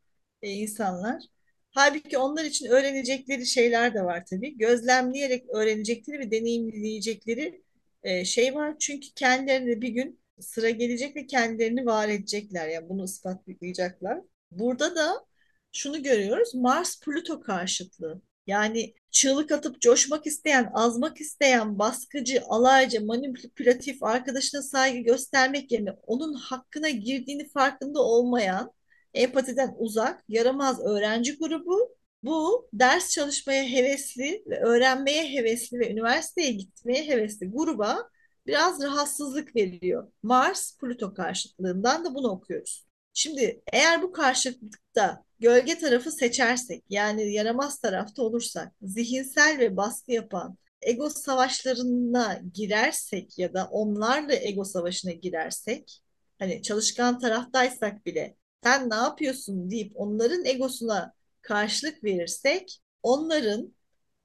e, 0.42 0.50
insanlar. 0.50 1.22
Halbuki 1.70 2.18
onlar 2.18 2.44
için 2.44 2.66
öğrenecekleri 2.66 3.46
şeyler 3.46 3.94
de 3.94 4.04
var 4.04 4.24
tabii. 4.30 4.58
Gözlemleyerek 4.58 5.50
öğrenecekleri 5.50 6.18
ve 6.18 6.30
deneyimleyecekleri 6.30 7.62
e, 8.02 8.24
şey 8.24 8.54
var. 8.54 8.76
Çünkü 8.80 9.08
kendilerine 9.14 9.80
bir 9.80 9.88
gün 9.88 10.20
sıra 10.40 10.70
gelecek 10.70 11.16
ve 11.16 11.26
kendilerini 11.26 11.86
var 11.86 12.08
edecekler. 12.08 12.68
Yani 12.68 12.88
bunu 12.88 13.04
ispatlayacaklar. 13.04 14.20
Burada 14.50 14.96
da 14.96 15.26
şunu 15.72 16.02
görüyoruz. 16.02 16.54
Mars-Plüto 16.54 17.40
karşıtlığı. 17.40 18.22
Yani 18.46 18.94
çığlık 19.10 19.52
atıp 19.52 19.80
coşmak 19.80 20.26
isteyen, 20.26 20.70
azmak 20.74 21.20
isteyen, 21.20 21.78
baskıcı, 21.78 22.42
alaycı, 22.48 23.06
manipülatif, 23.06 24.02
arkadaşına 24.02 24.62
saygı 24.62 24.98
göstermek 24.98 25.72
yerine 25.72 25.90
onun 26.06 26.34
hakkına 26.34 26.88
girdiğini 26.90 27.48
farkında 27.48 28.02
olmayan, 28.02 28.72
empatiden 29.14 29.74
uzak, 29.78 30.24
yaramaz 30.28 30.80
öğrenci 30.80 31.38
grubu 31.38 31.96
bu 32.22 32.68
ders 32.72 33.10
çalışmaya 33.10 33.64
hevesli 33.64 34.44
ve 34.46 34.60
öğrenmeye 34.60 35.32
hevesli 35.32 35.78
ve 35.78 35.90
üniversiteye 35.92 36.50
gitmeye 36.52 37.06
hevesli 37.06 37.50
gruba 37.50 38.08
biraz 38.46 38.82
rahatsızlık 38.82 39.56
veriyor. 39.56 40.12
Mars 40.22 40.78
Plüto 40.78 41.14
karşıtlığından 41.14 42.04
da 42.04 42.14
bunu 42.14 42.28
okuyoruz. 42.28 42.86
Şimdi 43.14 43.62
eğer 43.72 44.02
bu 44.02 44.12
karşıtlıkta 44.12 45.24
gölge 45.40 45.78
tarafı 45.78 46.12
seçersek 46.12 46.84
yani 46.90 47.32
yaramaz 47.32 47.78
tarafta 47.80 48.22
olursak 48.22 48.72
zihinsel 48.82 49.58
ve 49.58 49.76
baskı 49.76 50.12
yapan 50.12 50.58
ego 50.82 51.10
savaşlarına 51.10 52.40
girersek 52.54 53.38
ya 53.38 53.54
da 53.54 53.68
onlarla 53.70 54.34
ego 54.34 54.64
savaşına 54.64 55.12
girersek 55.12 56.02
hani 56.38 56.62
çalışkan 56.62 57.18
taraftaysak 57.18 58.06
bile 58.06 58.36
sen 58.62 58.90
ne 58.90 58.94
yapıyorsun 58.94 59.70
deyip 59.70 59.92
onların 59.94 60.44
egosuna 60.44 61.12
karşılık 61.42 62.04
verirsek 62.04 62.80
onların 63.02 63.74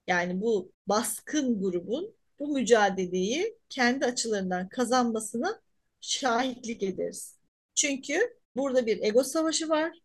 yani 0.07 0.41
bu 0.41 0.71
baskın 0.87 1.61
grubun 1.61 2.15
bu 2.39 2.47
mücadeleyi 2.53 3.57
kendi 3.69 4.05
açılarından 4.05 4.69
kazanmasına 4.69 5.61
şahitlik 6.01 6.83
ederiz. 6.83 7.35
Çünkü 7.75 8.38
burada 8.59 8.85
bir 8.85 9.03
ego 9.03 9.23
savaşı 9.23 9.69
var 9.69 9.99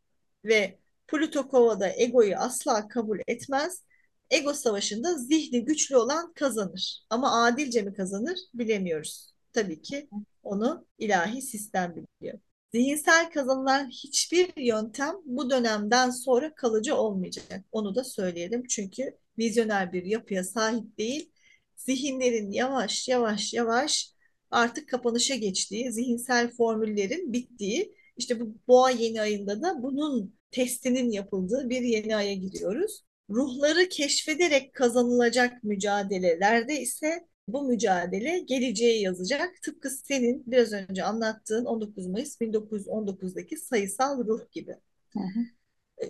ve 0.44 0.78
Plüto 1.06 1.48
Kova'da 1.48 1.92
egoyu 1.96 2.36
asla 2.36 2.88
kabul 2.88 3.18
etmez. 3.26 3.82
Ego 4.30 4.54
savaşında 4.54 5.14
zihni 5.18 5.64
güçlü 5.64 5.96
olan 5.96 6.32
kazanır. 6.32 7.04
Ama 7.10 7.44
adilce 7.44 7.82
mi 7.82 7.94
kazanır 7.94 8.38
bilemiyoruz. 8.54 9.34
Tabii 9.52 9.82
ki 9.82 10.08
onu 10.42 10.86
ilahi 10.98 11.42
sistem 11.42 11.94
biliyor. 11.96 12.38
Zihinsel 12.74 13.30
kazanılan 13.30 13.88
hiçbir 13.88 14.52
yöntem 14.56 15.14
bu 15.24 15.50
dönemden 15.50 16.10
sonra 16.10 16.54
kalıcı 16.54 16.96
olmayacak. 16.96 17.64
Onu 17.72 17.94
da 17.94 18.04
söyleyelim. 18.04 18.62
Çünkü 18.68 19.18
vizyoner 19.38 19.92
bir 19.92 20.04
yapıya 20.04 20.44
sahip 20.44 20.98
değil. 20.98 21.30
Zihinlerin 21.76 22.50
yavaş 22.50 23.08
yavaş 23.08 23.54
yavaş 23.54 24.14
artık 24.50 24.88
kapanışa 24.88 25.34
geçtiği, 25.34 25.92
zihinsel 25.92 26.50
formüllerin 26.50 27.32
bittiği, 27.32 27.94
işte 28.16 28.40
bu 28.40 28.54
boğa 28.68 28.90
yeni 28.90 29.20
ayında 29.20 29.62
da 29.62 29.82
bunun 29.82 30.34
testinin 30.50 31.10
yapıldığı 31.10 31.70
bir 31.70 31.82
yeni 31.82 32.16
aya 32.16 32.34
giriyoruz. 32.34 33.04
Ruhları 33.30 33.88
keşfederek 33.88 34.74
kazanılacak 34.74 35.64
mücadelelerde 35.64 36.80
ise 36.80 37.26
bu 37.48 37.62
mücadele 37.62 38.38
geleceğe 38.38 39.00
yazacak. 39.00 39.62
Tıpkı 39.62 39.90
senin 39.90 40.44
biraz 40.46 40.72
önce 40.72 41.04
anlattığın 41.04 41.64
19 41.64 42.06
Mayıs 42.06 42.40
1919'daki 42.40 43.56
sayısal 43.56 44.26
ruh 44.26 44.50
gibi. 44.52 44.76
Hı 45.12 45.18
hı. 45.18 45.40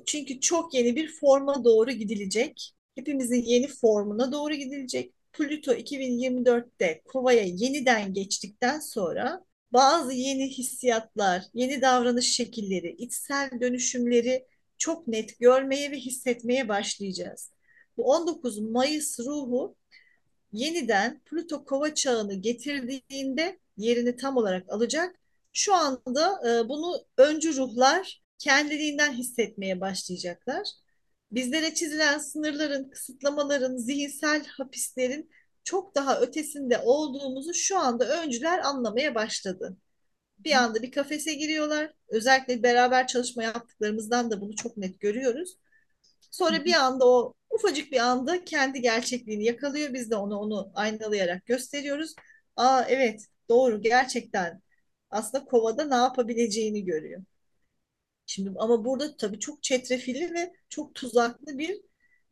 Çünkü 0.06 0.40
çok 0.40 0.74
yeni 0.74 0.96
bir 0.96 1.08
forma 1.08 1.64
doğru 1.64 1.90
gidilecek. 1.90 2.74
Hepimizin 2.94 3.42
yeni 3.42 3.68
formuna 3.68 4.32
doğru 4.32 4.54
gidilecek. 4.54 5.14
Plüto 5.32 5.72
2024'te 5.72 7.02
Kova'ya 7.04 7.42
yeniden 7.42 8.12
geçtikten 8.12 8.80
sonra 8.80 9.44
bazı 9.74 10.12
yeni 10.12 10.50
hissiyatlar, 10.50 11.44
yeni 11.54 11.82
davranış 11.82 12.36
şekilleri, 12.36 12.94
içsel 12.98 13.50
dönüşümleri 13.60 14.46
çok 14.78 15.08
net 15.08 15.38
görmeye 15.40 15.90
ve 15.90 15.96
hissetmeye 15.96 16.68
başlayacağız. 16.68 17.50
Bu 17.96 18.04
19 18.04 18.58
Mayıs 18.58 19.20
ruhu 19.20 19.76
yeniden 20.52 21.20
Plüto 21.24 21.64
Kova 21.64 21.94
çağını 21.94 22.34
getirdiğinde 22.34 23.58
yerini 23.76 24.16
tam 24.16 24.36
olarak 24.36 24.72
alacak. 24.72 25.16
Şu 25.52 25.74
anda 25.74 26.50
e, 26.50 26.68
bunu 26.68 27.06
öncü 27.18 27.56
ruhlar 27.56 28.22
kendiliğinden 28.38 29.12
hissetmeye 29.12 29.80
başlayacaklar. 29.80 30.68
Bizlere 31.32 31.74
çizilen 31.74 32.18
sınırların, 32.18 32.90
kısıtlamaların, 32.90 33.76
zihinsel 33.76 34.46
hapislerin 34.46 35.30
çok 35.64 35.94
daha 35.94 36.20
ötesinde 36.20 36.78
olduğumuzu 36.78 37.54
şu 37.54 37.78
anda 37.78 38.22
öncüler 38.22 38.58
anlamaya 38.58 39.14
başladı. 39.14 39.76
Bir 40.38 40.52
anda 40.52 40.82
bir 40.82 40.90
kafese 40.92 41.34
giriyorlar. 41.34 41.94
Özellikle 42.08 42.62
beraber 42.62 43.06
çalışma 43.06 43.42
yaptıklarımızdan 43.42 44.30
da 44.30 44.40
bunu 44.40 44.56
çok 44.56 44.76
net 44.76 45.00
görüyoruz. 45.00 45.56
Sonra 46.30 46.64
bir 46.64 46.74
anda 46.74 47.06
o 47.08 47.34
ufacık 47.50 47.92
bir 47.92 48.00
anda 48.00 48.44
kendi 48.44 48.80
gerçekliğini 48.82 49.44
yakalıyor. 49.44 49.94
Biz 49.94 50.10
de 50.10 50.16
onu 50.16 50.38
onu 50.38 50.72
aynalayarak 50.74 51.46
gösteriyoruz. 51.46 52.14
Aa 52.56 52.84
evet 52.88 53.26
doğru 53.48 53.82
gerçekten 53.82 54.62
aslında 55.10 55.44
kovada 55.44 55.84
ne 55.84 55.94
yapabileceğini 55.94 56.84
görüyor. 56.84 57.22
Şimdi 58.26 58.52
ama 58.58 58.84
burada 58.84 59.16
tabii 59.16 59.38
çok 59.40 59.62
çetrefilli 59.62 60.34
ve 60.34 60.52
çok 60.68 60.94
tuzaklı 60.94 61.58
bir 61.58 61.80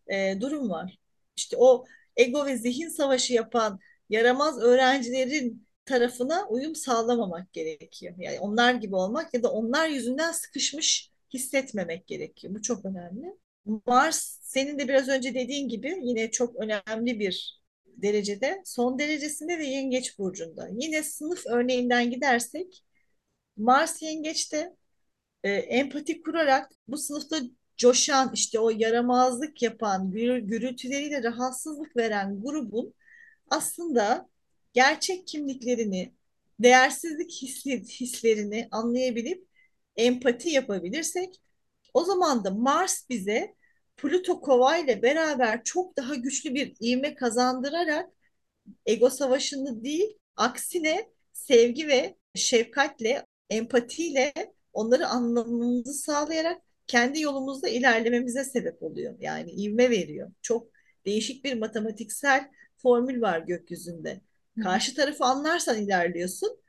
e, 0.07 0.41
durum 0.41 0.71
var. 0.71 0.99
İşte 1.37 1.57
o 1.61 1.85
ego 2.17 2.47
ve 2.47 2.57
zihin 2.57 2.89
savaşı 2.89 3.33
yapan 3.33 3.81
yaramaz 4.11 4.59
öğrencilerin 4.59 5.67
tarafına 5.85 6.49
uyum 6.49 6.75
sağlamamak 6.75 7.53
gerekiyor. 7.53 8.15
Yani 8.19 8.41
onlar 8.41 8.75
gibi 8.75 8.97
olmak 8.97 9.35
ya 9.35 9.43
da 9.43 9.53
onlar 9.53 9.89
yüzünden 9.89 10.33
sıkışmış 10.33 11.11
hissetmemek 11.35 12.07
gerekiyor. 12.07 12.55
Bu 12.55 12.63
çok 12.63 12.85
önemli. 12.85 13.37
Mars 13.87 14.39
senin 14.43 14.79
de 14.79 14.89
biraz 14.89 15.09
önce 15.09 15.35
dediğin 15.35 15.69
gibi 15.69 15.97
yine 16.03 16.31
çok 16.31 16.57
önemli 16.57 17.21
bir 17.21 17.63
derecede 17.87 18.63
son 18.65 18.99
derecesinde 18.99 19.59
ve 19.59 19.67
Yengeç 19.67 20.19
burcunda. 20.19 20.69
Yine 20.73 21.03
sınıf 21.03 21.47
örneğinden 21.47 22.11
gidersek 22.11 22.85
Mars 23.57 24.03
Yengeç'te 24.03 24.77
e, 25.45 25.53
empati 25.53 26.23
kurarak 26.23 26.73
bu 26.89 26.99
sınıfta 26.99 27.41
coşan 27.83 28.31
işte 28.35 28.59
o 28.61 28.71
yaramazlık 28.71 29.63
yapan 29.63 30.11
gürültüleriyle 30.47 31.23
rahatsızlık 31.23 31.97
veren 31.97 32.43
grubun 32.43 32.95
aslında 33.51 34.29
gerçek 34.73 35.27
kimliklerini 35.27 36.15
değersizlik 36.61 37.43
hisli, 37.43 37.85
hislerini 37.85 38.69
anlayabilip 38.71 39.49
empati 39.97 40.51
yapabilirsek 40.51 41.43
o 41.95 42.05
zaman 42.05 42.45
da 42.45 42.51
Mars 42.51 43.09
bize 43.11 43.55
Plüto 43.97 44.41
Kova 44.41 44.77
ile 44.77 45.03
beraber 45.03 45.65
çok 45.65 45.97
daha 45.97 46.15
güçlü 46.15 46.55
bir 46.55 46.77
ivme 46.81 47.15
kazandırarak 47.15 48.11
ego 48.87 49.11
savaşını 49.11 49.85
değil 49.85 50.19
aksine 50.37 51.11
sevgi 51.33 51.89
ve 51.89 52.17
şefkatle 52.35 53.27
empatiyle 53.51 54.33
onları 54.73 55.07
anlamamızı 55.09 55.93
sağlayarak 55.95 56.63
kendi 56.87 57.21
yolumuzda 57.21 57.69
ilerlememize 57.69 58.45
sebep 58.45 58.83
oluyor. 58.83 59.15
Yani 59.21 59.51
ivme 59.53 59.91
veriyor. 59.91 60.33
Çok 60.43 60.69
değişik 61.07 61.45
bir 61.45 61.55
matematiksel 61.55 62.51
formül 62.77 63.21
var 63.23 63.39
gökyüzünde. 63.41 64.21
Karşı 64.63 64.95
tarafı 64.95 65.25
anlarsan 65.25 65.83
ilerliyorsun. 65.83 66.63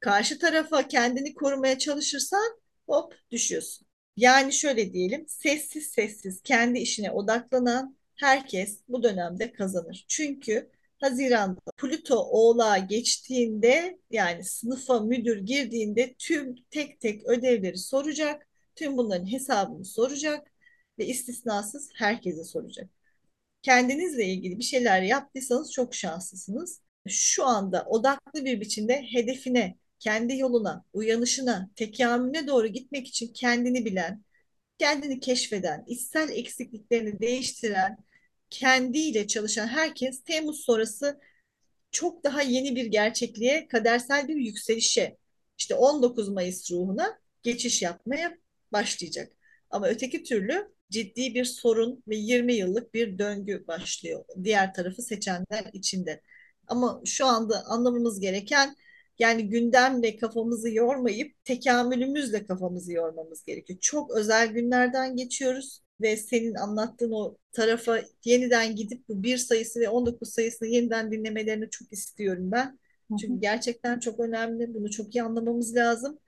Karşı 0.00 0.38
tarafa 0.38 0.88
kendini 0.88 1.34
korumaya 1.34 1.78
çalışırsan 1.78 2.60
hop 2.86 3.14
düşüyorsun. 3.30 3.86
Yani 4.16 4.52
şöyle 4.52 4.92
diyelim, 4.92 5.24
sessiz 5.28 5.86
sessiz 5.86 6.40
kendi 6.42 6.78
işine 6.78 7.10
odaklanan 7.10 7.96
herkes 8.16 8.80
bu 8.88 9.02
dönemde 9.02 9.52
kazanır. 9.52 10.04
Çünkü 10.08 10.70
Haziran'da 11.00 11.60
Plüto 11.76 12.16
Oğlağa 12.16 12.78
geçtiğinde 12.78 13.98
yani 14.10 14.44
sınıfa 14.44 15.00
müdür 15.00 15.38
girdiğinde 15.38 16.14
tüm 16.18 16.54
tek 16.70 17.00
tek 17.00 17.26
ödevleri 17.26 17.78
soracak. 17.78 18.46
Tüm 18.74 18.96
bunların 18.98 19.32
hesabını 19.32 19.84
soracak 19.84 20.52
ve 20.98 21.06
istisnasız 21.06 21.90
herkese 21.94 22.44
soracak. 22.44 22.90
Kendinizle 23.62 24.24
ilgili 24.26 24.58
bir 24.58 24.64
şeyler 24.64 25.02
yaptıysanız 25.02 25.72
çok 25.72 25.94
şanslısınız. 25.94 26.80
Şu 27.08 27.44
anda 27.44 27.84
odaklı 27.84 28.44
bir 28.44 28.60
biçimde 28.60 29.02
hedefine, 29.12 29.78
kendi 29.98 30.38
yoluna, 30.38 30.84
uyanışına, 30.92 31.70
tekamüle 31.76 32.46
doğru 32.46 32.66
gitmek 32.66 33.08
için 33.08 33.32
kendini 33.32 33.84
bilen, 33.84 34.24
kendini 34.78 35.20
keşfeden, 35.20 35.84
içsel 35.86 36.30
eksikliklerini 36.30 37.20
değiştiren, 37.20 37.96
kendiyle 38.50 39.26
çalışan 39.26 39.68
herkes 39.68 40.22
Temmuz 40.24 40.60
sonrası 40.60 41.20
çok 41.90 42.24
daha 42.24 42.42
yeni 42.42 42.76
bir 42.76 42.86
gerçekliğe, 42.86 43.68
kadersel 43.68 44.28
bir 44.28 44.36
yükselişe, 44.36 45.16
işte 45.58 45.74
19 45.74 46.28
Mayıs 46.28 46.70
ruhuna 46.70 47.18
geçiş 47.42 47.82
yapmaya 47.82 48.38
başlayacak. 48.72 49.32
Ama 49.70 49.88
öteki 49.88 50.22
türlü 50.22 50.72
ciddi 50.90 51.34
bir 51.34 51.44
sorun 51.44 52.02
ve 52.08 52.16
20 52.16 52.54
yıllık 52.54 52.94
bir 52.94 53.18
döngü 53.18 53.66
başlıyor 53.66 54.24
diğer 54.44 54.74
tarafı 54.74 55.02
seçenler 55.02 55.64
içinde. 55.72 56.22
Ama 56.66 57.00
şu 57.04 57.26
anda 57.26 57.64
anlamamız 57.66 58.20
gereken 58.20 58.76
yani 59.18 59.48
gündemle 59.48 60.16
kafamızı 60.16 60.70
yormayıp 60.70 61.44
tekamülümüzle 61.44 62.46
kafamızı 62.46 62.92
yormamız 62.92 63.44
gerekiyor. 63.44 63.78
Çok 63.80 64.10
özel 64.16 64.48
günlerden 64.48 65.16
geçiyoruz 65.16 65.82
ve 66.00 66.16
senin 66.16 66.54
anlattığın 66.54 67.12
o 67.12 67.36
tarafa 67.52 68.00
yeniden 68.24 68.76
gidip 68.76 69.08
bu 69.08 69.22
bir 69.22 69.36
sayısı 69.38 69.80
ve 69.80 69.88
19 69.88 70.32
sayısını 70.32 70.68
yeniden 70.68 71.12
dinlemelerini 71.12 71.70
çok 71.70 71.92
istiyorum 71.92 72.50
ben. 72.52 72.78
Çünkü 73.20 73.40
gerçekten 73.40 73.98
çok 74.00 74.20
önemli. 74.20 74.74
Bunu 74.74 74.90
çok 74.90 75.14
iyi 75.14 75.22
anlamamız 75.22 75.76
lazım. 75.76 76.18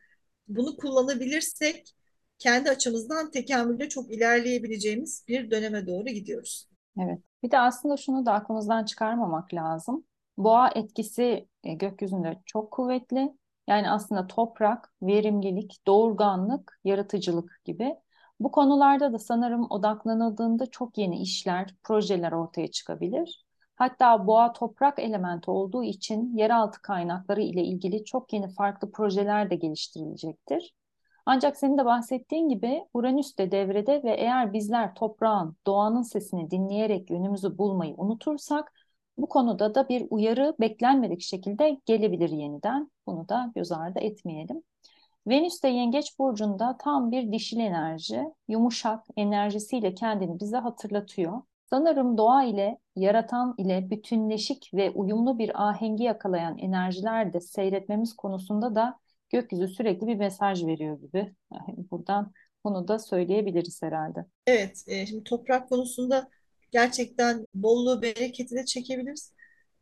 Bunu 0.48 0.76
kullanabilirsek 0.76 1.94
kendi 2.38 2.70
açımızdan 2.70 3.30
tekamülde 3.30 3.88
çok 3.88 4.12
ilerleyebileceğimiz 4.12 5.24
bir 5.28 5.50
döneme 5.50 5.86
doğru 5.86 6.04
gidiyoruz. 6.04 6.68
Evet. 7.00 7.18
Bir 7.42 7.50
de 7.50 7.58
aslında 7.58 7.96
şunu 7.96 8.26
da 8.26 8.32
aklımızdan 8.32 8.84
çıkarmamak 8.84 9.54
lazım. 9.54 10.04
Boğa 10.36 10.70
etkisi 10.74 11.48
e, 11.64 11.74
gökyüzünde 11.74 12.42
çok 12.46 12.70
kuvvetli. 12.70 13.34
Yani 13.68 13.90
aslında 13.90 14.26
toprak, 14.26 14.94
verimlilik, 15.02 15.86
doğurganlık, 15.86 16.80
yaratıcılık 16.84 17.60
gibi. 17.64 17.96
Bu 18.40 18.52
konularda 18.52 19.12
da 19.12 19.18
sanırım 19.18 19.66
odaklanıldığında 19.70 20.66
çok 20.66 20.98
yeni 20.98 21.22
işler, 21.22 21.74
projeler 21.82 22.32
ortaya 22.32 22.70
çıkabilir. 22.70 23.44
Hatta 23.76 24.26
boğa 24.26 24.52
toprak 24.52 24.98
elementi 24.98 25.50
olduğu 25.50 25.84
için 25.84 26.36
yeraltı 26.36 26.82
kaynakları 26.82 27.40
ile 27.40 27.64
ilgili 27.64 28.04
çok 28.04 28.32
yeni 28.32 28.54
farklı 28.54 28.92
projeler 28.92 29.50
de 29.50 29.56
geliştirilecektir. 29.56 30.74
Ancak 31.26 31.56
senin 31.56 31.78
de 31.78 31.84
bahsettiğin 31.84 32.48
gibi 32.48 32.84
Uranüs 32.94 33.38
de 33.38 33.50
devrede 33.50 34.02
ve 34.02 34.14
eğer 34.14 34.52
bizler 34.52 34.94
toprağın, 34.94 35.56
doğanın 35.66 36.02
sesini 36.02 36.50
dinleyerek 36.50 37.10
yönümüzü 37.10 37.58
bulmayı 37.58 37.94
unutursak 37.96 38.72
bu 39.18 39.28
konuda 39.28 39.74
da 39.74 39.88
bir 39.88 40.06
uyarı 40.10 40.54
beklenmedik 40.60 41.20
şekilde 41.20 41.80
gelebilir 41.86 42.28
yeniden. 42.28 42.90
Bunu 43.06 43.28
da 43.28 43.52
göz 43.54 43.72
ardı 43.72 43.98
etmeyelim. 43.98 44.62
Venüs 45.26 45.62
de 45.62 45.68
Yengeç 45.68 46.18
burcunda 46.18 46.76
tam 46.78 47.10
bir 47.10 47.32
dişil 47.32 47.58
enerji, 47.58 48.24
yumuşak 48.48 49.04
enerjisiyle 49.16 49.94
kendini 49.94 50.40
bize 50.40 50.56
hatırlatıyor. 50.56 51.42
Sanırım 51.70 52.18
doğa 52.18 52.44
ile, 52.44 52.78
yaratan 52.96 53.54
ile 53.58 53.90
bütünleşik 53.90 54.70
ve 54.74 54.90
uyumlu 54.90 55.38
bir 55.38 55.68
ahengi 55.68 56.04
yakalayan 56.04 56.58
enerjiler 56.58 57.32
de 57.32 57.40
seyretmemiz 57.40 58.12
konusunda 58.16 58.74
da 58.74 58.98
gökyüzü 59.34 59.68
sürekli 59.68 60.06
bir 60.06 60.14
mesaj 60.14 60.64
veriyor 60.66 61.00
gibi. 61.00 61.34
Yani 61.52 61.90
buradan 61.90 62.32
bunu 62.64 62.88
da 62.88 62.98
söyleyebiliriz 62.98 63.82
herhalde. 63.82 64.26
Evet, 64.46 64.84
e, 64.86 65.06
şimdi 65.06 65.24
toprak 65.24 65.68
konusunda 65.68 66.30
gerçekten 66.70 67.46
bolluğu, 67.54 68.02
bereketi 68.02 68.54
de 68.54 68.64
çekebiliriz. 68.64 69.32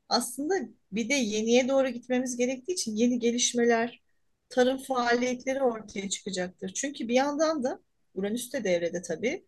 Aslında 0.08 0.54
bir 0.92 1.08
de 1.08 1.14
yeniye 1.14 1.68
doğru 1.68 1.88
gitmemiz 1.88 2.36
gerektiği 2.36 2.72
için 2.72 2.96
yeni 2.96 3.18
gelişmeler, 3.18 4.02
tarım 4.48 4.78
faaliyetleri 4.78 5.62
ortaya 5.62 6.08
çıkacaktır. 6.08 6.72
Çünkü 6.74 7.08
bir 7.08 7.14
yandan 7.14 7.64
da 7.64 7.80
Uranüs 8.14 8.52
de 8.52 8.64
devrede 8.64 9.02
tabii. 9.02 9.44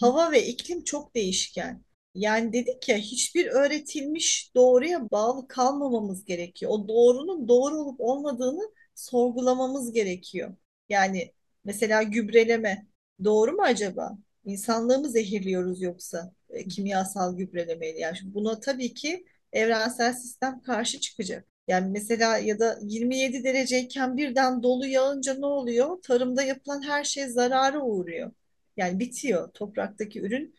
Hava 0.00 0.32
ve 0.32 0.46
iklim 0.46 0.84
çok 0.84 1.14
değişken. 1.14 1.84
Yani 2.14 2.52
dedik 2.52 2.88
ya 2.88 2.96
hiçbir 2.96 3.46
öğretilmiş 3.46 4.52
doğruya 4.54 5.10
bağlı 5.10 5.48
kalmamamız 5.48 6.24
gerekiyor. 6.24 6.72
O 6.74 6.88
doğrunun 6.88 7.48
doğru 7.48 7.74
olup 7.74 8.00
olmadığını 8.00 8.72
sorgulamamız 8.98 9.92
gerekiyor. 9.92 10.54
Yani 10.88 11.32
mesela 11.64 12.02
gübreleme 12.02 12.86
doğru 13.24 13.52
mu 13.52 13.62
acaba? 13.62 14.18
İnsanlığı 14.44 14.98
mı 14.98 15.08
zehirliyoruz 15.10 15.82
yoksa 15.82 16.32
e, 16.50 16.68
kimyasal 16.68 17.36
gübrelemeyle? 17.36 17.98
Yani 17.98 18.18
buna 18.24 18.60
tabii 18.60 18.94
ki 18.94 19.26
evrensel 19.52 20.12
sistem 20.14 20.62
karşı 20.62 21.00
çıkacak. 21.00 21.48
Yani 21.68 21.90
mesela 21.90 22.38
ya 22.38 22.58
da 22.58 22.78
27 22.82 23.44
dereceyken 23.44 24.16
birden 24.16 24.62
dolu 24.62 24.86
yağınca 24.86 25.34
ne 25.34 25.46
oluyor? 25.46 26.02
Tarımda 26.02 26.42
yapılan 26.42 26.82
her 26.82 27.04
şey 27.04 27.26
zarara 27.28 27.80
uğruyor. 27.82 28.32
Yani 28.76 28.98
bitiyor. 29.00 29.52
Topraktaki 29.52 30.20
ürün 30.20 30.54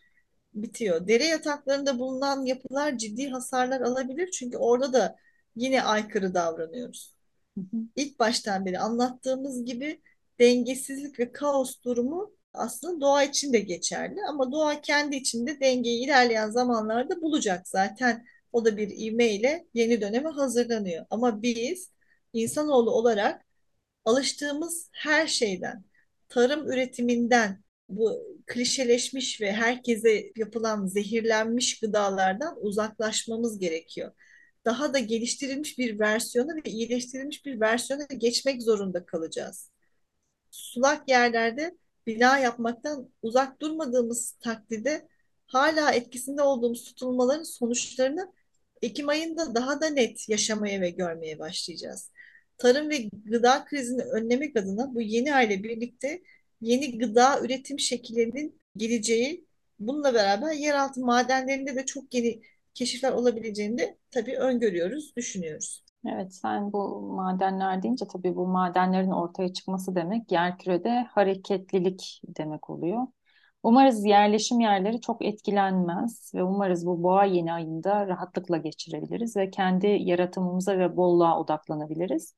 bitiyor. 0.54 1.08
Dere 1.08 1.24
yataklarında 1.24 1.98
bulunan 1.98 2.44
yapılar 2.44 2.98
ciddi 2.98 3.28
hasarlar 3.28 3.80
alabilir. 3.80 4.30
Çünkü 4.30 4.56
orada 4.56 4.92
da 4.92 5.16
yine 5.56 5.82
aykırı 5.82 6.34
davranıyoruz. 6.34 7.14
İlk 7.96 8.18
baştan 8.18 8.66
beri 8.66 8.78
anlattığımız 8.78 9.64
gibi 9.64 10.02
dengesizlik 10.40 11.18
ve 11.20 11.32
kaos 11.32 11.82
durumu 11.84 12.32
aslında 12.54 13.00
doğa 13.00 13.22
için 13.24 13.52
de 13.52 13.60
geçerli. 13.60 14.16
Ama 14.28 14.52
doğa 14.52 14.80
kendi 14.80 15.16
içinde 15.16 15.60
dengeyi 15.60 16.04
ilerleyen 16.04 16.50
zamanlarda 16.50 17.22
bulacak 17.22 17.68
zaten. 17.68 18.26
O 18.52 18.64
da 18.64 18.76
bir 18.76 18.88
ivmeyle 18.98 19.66
yeni 19.74 20.00
döneme 20.00 20.30
hazırlanıyor. 20.30 21.06
Ama 21.10 21.42
biz 21.42 21.90
insanoğlu 22.32 22.90
olarak 22.90 23.46
alıştığımız 24.04 24.88
her 24.92 25.26
şeyden, 25.26 25.84
tarım 26.28 26.72
üretiminden, 26.72 27.64
bu 27.88 28.22
klişeleşmiş 28.46 29.40
ve 29.40 29.52
herkese 29.52 30.32
yapılan 30.36 30.86
zehirlenmiş 30.86 31.80
gıdalardan 31.80 32.56
uzaklaşmamız 32.60 33.58
gerekiyor. 33.58 34.12
Daha 34.64 34.94
da 34.94 34.98
geliştirilmiş 34.98 35.78
bir 35.78 35.98
versiyona 35.98 36.56
ve 36.56 36.70
iyileştirilmiş 36.70 37.46
bir 37.46 37.60
versiyona 37.60 38.04
geçmek 38.18 38.62
zorunda 38.62 39.06
kalacağız. 39.06 39.70
Sulak 40.50 41.08
yerlerde 41.08 41.76
bina 42.06 42.38
yapmaktan 42.38 43.10
uzak 43.22 43.60
durmadığımız 43.60 44.32
takdirde 44.40 45.08
hala 45.46 45.92
etkisinde 45.92 46.42
olduğumuz 46.42 46.84
tutulmaların 46.84 47.42
sonuçlarını 47.42 48.32
Ekim 48.82 49.08
ayında 49.08 49.54
daha 49.54 49.80
da 49.80 49.90
net 49.90 50.28
yaşamaya 50.28 50.80
ve 50.80 50.90
görmeye 50.90 51.38
başlayacağız. 51.38 52.10
Tarım 52.58 52.90
ve 52.90 53.08
gıda 53.24 53.64
krizini 53.64 54.02
önlemek 54.02 54.56
adına 54.56 54.94
bu 54.94 55.00
yeni 55.00 55.34
aile 55.34 55.62
birlikte 55.62 56.22
yeni 56.60 56.98
gıda 56.98 57.40
üretim 57.40 57.78
şekillerinin 57.78 58.60
geleceği, 58.76 59.44
bununla 59.78 60.14
beraber 60.14 60.52
yeraltı 60.52 61.00
madenlerinde 61.00 61.76
de 61.76 61.86
çok 61.86 62.14
yeni 62.14 62.42
keşifler 62.80 63.12
olabileceğini 63.12 63.78
de 63.78 63.98
tabii 64.10 64.38
öngörüyoruz, 64.38 65.16
düşünüyoruz. 65.16 65.84
Evet, 66.06 66.34
sen 66.34 66.72
bu 66.72 67.00
madenler 67.00 67.82
deyince 67.82 68.04
tabii 68.12 68.36
bu 68.36 68.46
madenlerin 68.46 69.10
ortaya 69.10 69.52
çıkması 69.52 69.94
demek 69.94 70.32
yerkürede 70.32 71.06
hareketlilik 71.10 72.20
demek 72.24 72.70
oluyor. 72.70 73.06
Umarız 73.62 74.04
yerleşim 74.04 74.60
yerleri 74.60 75.00
çok 75.00 75.24
etkilenmez 75.24 76.32
ve 76.34 76.42
umarız 76.42 76.86
bu 76.86 77.02
boğa 77.02 77.24
yeni 77.24 77.52
ayında 77.52 78.06
rahatlıkla 78.06 78.56
geçirebiliriz 78.56 79.36
ve 79.36 79.50
kendi 79.50 79.86
yaratımımıza 79.86 80.78
ve 80.78 80.96
bolluğa 80.96 81.40
odaklanabiliriz. 81.40 82.34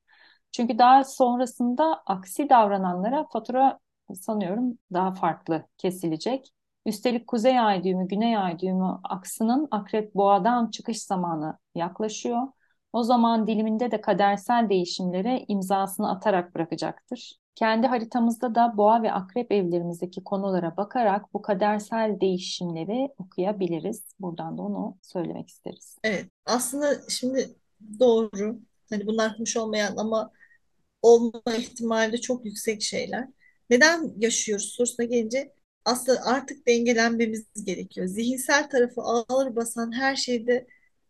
Çünkü 0.51 0.77
daha 0.77 1.03
sonrasında 1.03 2.03
aksi 2.05 2.49
davrananlara 2.49 3.27
fatura 3.33 3.79
sanıyorum 4.13 4.77
daha 4.93 5.13
farklı 5.13 5.63
kesilecek. 5.77 6.53
Üstelik 6.85 7.27
kuzey 7.27 7.59
ay 7.59 7.83
düğümü, 7.83 8.07
güney 8.07 8.37
ay 8.37 8.59
düğümü 8.59 8.99
aksının 9.03 9.67
akrep 9.71 10.15
boğadan 10.15 10.69
çıkış 10.71 11.03
zamanı 11.03 11.57
yaklaşıyor. 11.75 12.41
O 12.93 13.03
zaman 13.03 13.47
diliminde 13.47 13.91
de 13.91 14.01
kadersel 14.01 14.69
değişimlere 14.69 15.45
imzasını 15.47 16.11
atarak 16.11 16.55
bırakacaktır. 16.55 17.39
Kendi 17.55 17.87
haritamızda 17.87 18.55
da 18.55 18.77
boğa 18.77 19.03
ve 19.03 19.11
akrep 19.11 19.51
evlerimizdeki 19.51 20.23
konulara 20.23 20.77
bakarak 20.77 21.33
bu 21.33 21.41
kadersel 21.41 22.19
değişimleri 22.21 23.09
okuyabiliriz. 23.17 24.03
Buradan 24.19 24.57
da 24.57 24.61
onu 24.61 24.97
söylemek 25.01 25.49
isteriz. 25.49 25.97
Evet, 26.03 26.25
aslında 26.45 27.09
şimdi 27.09 27.55
doğru. 27.99 28.59
Hani 28.89 29.07
bunlar 29.07 29.39
hoş 29.39 29.57
olmayan 29.57 29.97
ama 29.97 30.31
olma 31.01 31.41
ihtimali 31.57 32.11
de 32.11 32.17
çok 32.17 32.45
yüksek 32.45 32.81
şeyler. 32.81 33.27
Neden 33.69 34.13
yaşıyoruz 34.17 34.65
sorusuna 34.65 35.05
gelince 35.05 35.53
aslında 35.85 36.25
artık 36.25 36.67
dengelenmemiz 36.67 37.45
gerekiyor. 37.65 38.07
Zihinsel 38.07 38.69
tarafı 38.69 39.01
ağır 39.01 39.55
basan 39.55 39.91
her 39.91 40.15
şeyde 40.15 40.67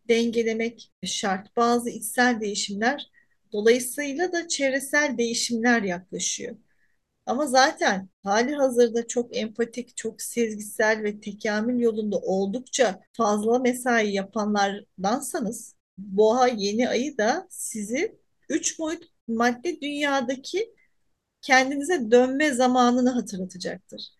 dengelemek 0.08 0.92
şart. 1.04 1.56
Bazı 1.56 1.90
içsel 1.90 2.40
değişimler 2.40 3.10
dolayısıyla 3.52 4.32
da 4.32 4.48
çevresel 4.48 5.18
değişimler 5.18 5.82
yaklaşıyor. 5.82 6.56
Ama 7.26 7.46
zaten 7.46 8.08
hali 8.22 8.54
hazırda 8.54 9.06
çok 9.06 9.36
empatik, 9.36 9.96
çok 9.96 10.22
sezgisel 10.22 11.02
ve 11.02 11.20
tekamül 11.20 11.80
yolunda 11.80 12.18
oldukça 12.18 13.00
fazla 13.12 13.58
mesai 13.58 14.12
yapanlardansanız 14.12 15.74
Boğa 15.98 16.48
yeni 16.48 16.88
ayı 16.88 17.18
da 17.18 17.46
sizi 17.50 18.18
üç 18.48 18.78
boyut 18.78 19.04
madde 19.28 19.80
dünyadaki 19.80 20.74
kendinize 21.42 22.10
dönme 22.10 22.52
zamanını 22.52 23.10
hatırlatacaktır. 23.10 24.13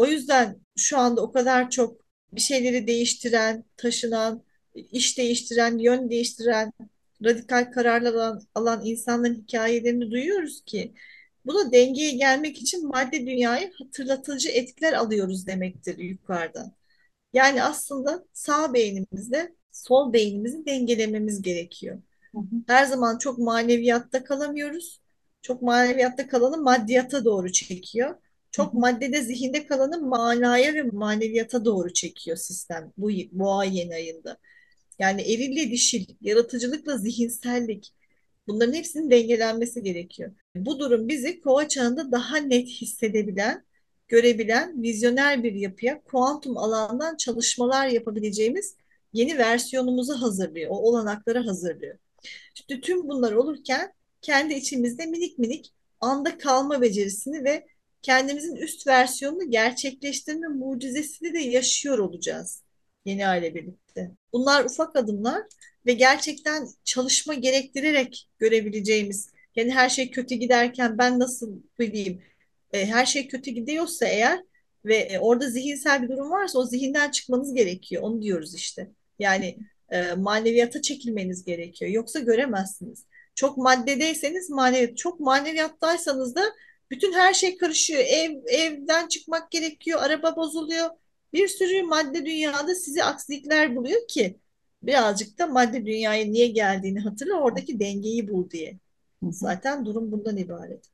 O 0.00 0.06
yüzden 0.06 0.60
şu 0.76 0.98
anda 0.98 1.20
o 1.22 1.32
kadar 1.32 1.70
çok 1.70 2.00
bir 2.32 2.40
şeyleri 2.40 2.86
değiştiren, 2.86 3.64
taşınan, 3.76 4.44
iş 4.74 5.18
değiştiren, 5.18 5.78
yön 5.78 6.10
değiştiren, 6.10 6.72
radikal 7.24 7.72
kararlar 7.72 8.14
alan, 8.14 8.40
alan 8.54 8.82
insanların 8.86 9.34
hikayelerini 9.34 10.10
duyuyoruz 10.10 10.62
ki 10.66 10.94
bu 11.46 11.54
da 11.54 11.72
dengeye 11.72 12.10
gelmek 12.12 12.58
için 12.62 12.88
madde 12.88 13.26
dünyayı 13.26 13.72
hatırlatıcı 13.78 14.48
etkiler 14.50 14.92
alıyoruz 14.92 15.46
demektir 15.46 15.98
yukarıdan. 15.98 16.72
Yani 17.32 17.62
aslında 17.62 18.24
sağ 18.32 18.74
beynimizle 18.74 19.54
sol 19.72 20.12
beynimizi 20.12 20.66
dengelememiz 20.66 21.42
gerekiyor. 21.42 22.02
Hı 22.34 22.38
hı, 22.40 22.44
Her 22.66 22.86
zaman 22.86 23.18
çok 23.18 23.38
maneviyatta 23.38 24.24
kalamıyoruz. 24.24 25.00
Çok 25.42 25.62
maneviyatta 25.62 26.28
kalanı 26.28 26.56
maddiyata 26.62 27.24
doğru 27.24 27.52
çekiyor. 27.52 28.16
Çok 28.50 28.74
maddede 28.74 29.22
zihinde 29.22 29.66
kalanı 29.66 30.00
manaya 30.00 30.74
ve 30.74 30.82
maneviyata 30.82 31.64
doğru 31.64 31.92
çekiyor 31.92 32.36
sistem 32.36 32.92
bu 32.96 33.10
boğa 33.32 33.64
yeni 33.64 33.94
ayında. 33.94 34.36
Yani 34.98 35.22
erille 35.22 35.70
dişil, 35.70 36.06
yaratıcılıkla 36.20 36.98
zihinsellik 36.98 37.92
bunların 38.48 38.72
hepsinin 38.72 39.10
dengelenmesi 39.10 39.82
gerekiyor. 39.82 40.32
Bu 40.56 40.78
durum 40.78 41.08
bizi 41.08 41.40
kova 41.40 41.68
çağında 41.68 42.12
daha 42.12 42.36
net 42.36 42.68
hissedebilen, 42.68 43.64
görebilen, 44.08 44.82
vizyoner 44.82 45.42
bir 45.42 45.52
yapıya, 45.52 46.02
kuantum 46.02 46.58
alandan 46.58 47.16
çalışmalar 47.16 47.88
yapabileceğimiz 47.88 48.76
yeni 49.12 49.38
versiyonumuzu 49.38 50.14
hazırlıyor, 50.22 50.70
o 50.70 50.74
olanakları 50.74 51.38
hazırlıyor. 51.38 51.98
İşte 52.54 52.80
tüm 52.80 53.08
bunlar 53.08 53.32
olurken 53.32 53.92
kendi 54.22 54.54
içimizde 54.54 55.06
minik 55.06 55.38
minik 55.38 55.72
anda 56.00 56.38
kalma 56.38 56.80
becerisini 56.80 57.44
ve 57.44 57.66
kendimizin 58.02 58.56
üst 58.56 58.86
versiyonunu 58.86 59.50
gerçekleştirme 59.50 60.48
mucizesini 60.48 61.34
de 61.34 61.38
yaşıyor 61.38 61.98
olacağız 61.98 62.62
yeni 63.04 63.26
aile 63.26 63.54
birlikte. 63.54 64.10
Bunlar 64.32 64.64
ufak 64.64 64.96
adımlar 64.96 65.42
ve 65.86 65.92
gerçekten 65.92 66.68
çalışma 66.84 67.34
gerektirerek 67.34 68.28
görebileceğimiz 68.38 69.30
yani 69.56 69.70
her 69.70 69.88
şey 69.88 70.10
kötü 70.10 70.34
giderken 70.34 70.98
ben 70.98 71.18
nasıl 71.18 71.60
bileyim 71.78 72.22
e, 72.72 72.86
her 72.86 73.06
şey 73.06 73.28
kötü 73.28 73.50
gidiyorsa 73.50 74.06
eğer 74.06 74.40
ve 74.84 74.96
e, 74.96 75.18
orada 75.18 75.50
zihinsel 75.50 76.02
bir 76.02 76.08
durum 76.08 76.30
varsa 76.30 76.58
o 76.58 76.64
zihinden 76.66 77.10
çıkmanız 77.10 77.54
gerekiyor. 77.54 78.02
Onu 78.02 78.22
diyoruz 78.22 78.54
işte. 78.54 78.90
Yani 79.18 79.58
e, 79.90 80.12
maneviyata 80.12 80.82
çekilmeniz 80.82 81.44
gerekiyor. 81.44 81.90
Yoksa 81.90 82.18
göremezsiniz. 82.18 83.04
Çok 83.34 83.56
maddedeyseniz 83.56 84.50
maneviyat, 84.50 84.96
çok 84.96 85.20
maneviyattaysanız 85.20 86.34
da 86.34 86.44
bütün 86.90 87.12
her 87.12 87.34
şey 87.34 87.58
karışıyor. 87.58 88.00
Ev 88.06 88.30
evden 88.46 89.08
çıkmak 89.08 89.50
gerekiyor, 89.50 90.00
araba 90.02 90.36
bozuluyor. 90.36 90.90
Bir 91.32 91.48
sürü 91.48 91.82
madde 91.82 92.26
dünyada 92.26 92.74
sizi 92.74 93.04
aksilikler 93.04 93.76
buluyor 93.76 94.08
ki 94.08 94.38
birazcık 94.82 95.38
da 95.38 95.46
madde 95.46 95.86
dünyaya 95.86 96.24
niye 96.24 96.46
geldiğini 96.46 97.00
hatırla, 97.00 97.34
oradaki 97.34 97.80
dengeyi 97.80 98.28
bul 98.28 98.50
diye. 98.50 98.78
Zaten 99.22 99.84
durum 99.84 100.12
bundan 100.12 100.36
ibaret. 100.36 100.90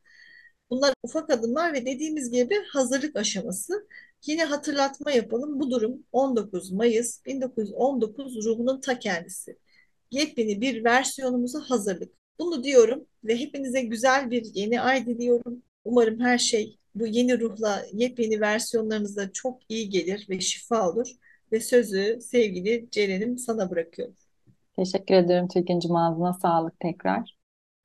Bunlar 0.71 0.95
ufak 1.03 1.31
adımlar 1.31 1.73
ve 1.73 1.87
dediğimiz 1.87 2.31
gibi 2.31 2.55
hazırlık 2.73 3.17
aşaması. 3.17 3.89
Yine 4.27 4.45
hatırlatma 4.45 5.11
yapalım. 5.11 5.61
Bu 5.61 5.71
durum 5.71 6.05
19 6.13 6.73
Mayıs 6.73 7.25
1919 7.27 8.45
ruhunun 8.47 8.81
ta 8.81 8.99
kendisi. 8.99 9.59
Yepyeni 10.11 10.61
bir 10.61 10.85
versiyonumuza 10.85 11.61
hazırlık. 11.71 12.13
Bunu 12.39 12.65
diyorum 12.65 13.07
ve 13.25 13.39
hepinize 13.41 13.83
güzel 13.83 14.31
bir 14.31 14.45
yeni 14.55 14.81
ay 14.81 15.07
diliyorum. 15.07 15.63
Umarım 15.87 16.21
her 16.21 16.39
şey 16.39 16.79
bu 16.95 17.07
yeni 17.07 17.41
ruhla 17.41 17.83
yepyeni 17.93 18.41
versiyonlarınızda 18.41 19.33
çok 19.33 19.59
iyi 19.69 19.91
gelir 19.91 20.27
ve 20.31 20.41
şifa 20.41 20.91
olur. 20.91 21.09
Ve 21.53 21.61
sözü 21.61 22.19
sevgili 22.21 22.89
Ceren'im 22.91 23.39
sana 23.39 23.71
bırakıyorum. 23.71 24.15
Teşekkür 24.77 25.15
ederim 25.15 25.49
Türküncüm 25.49 25.97
ağzına 25.97 26.33
sağlık 26.33 26.81
tekrar. 26.81 27.37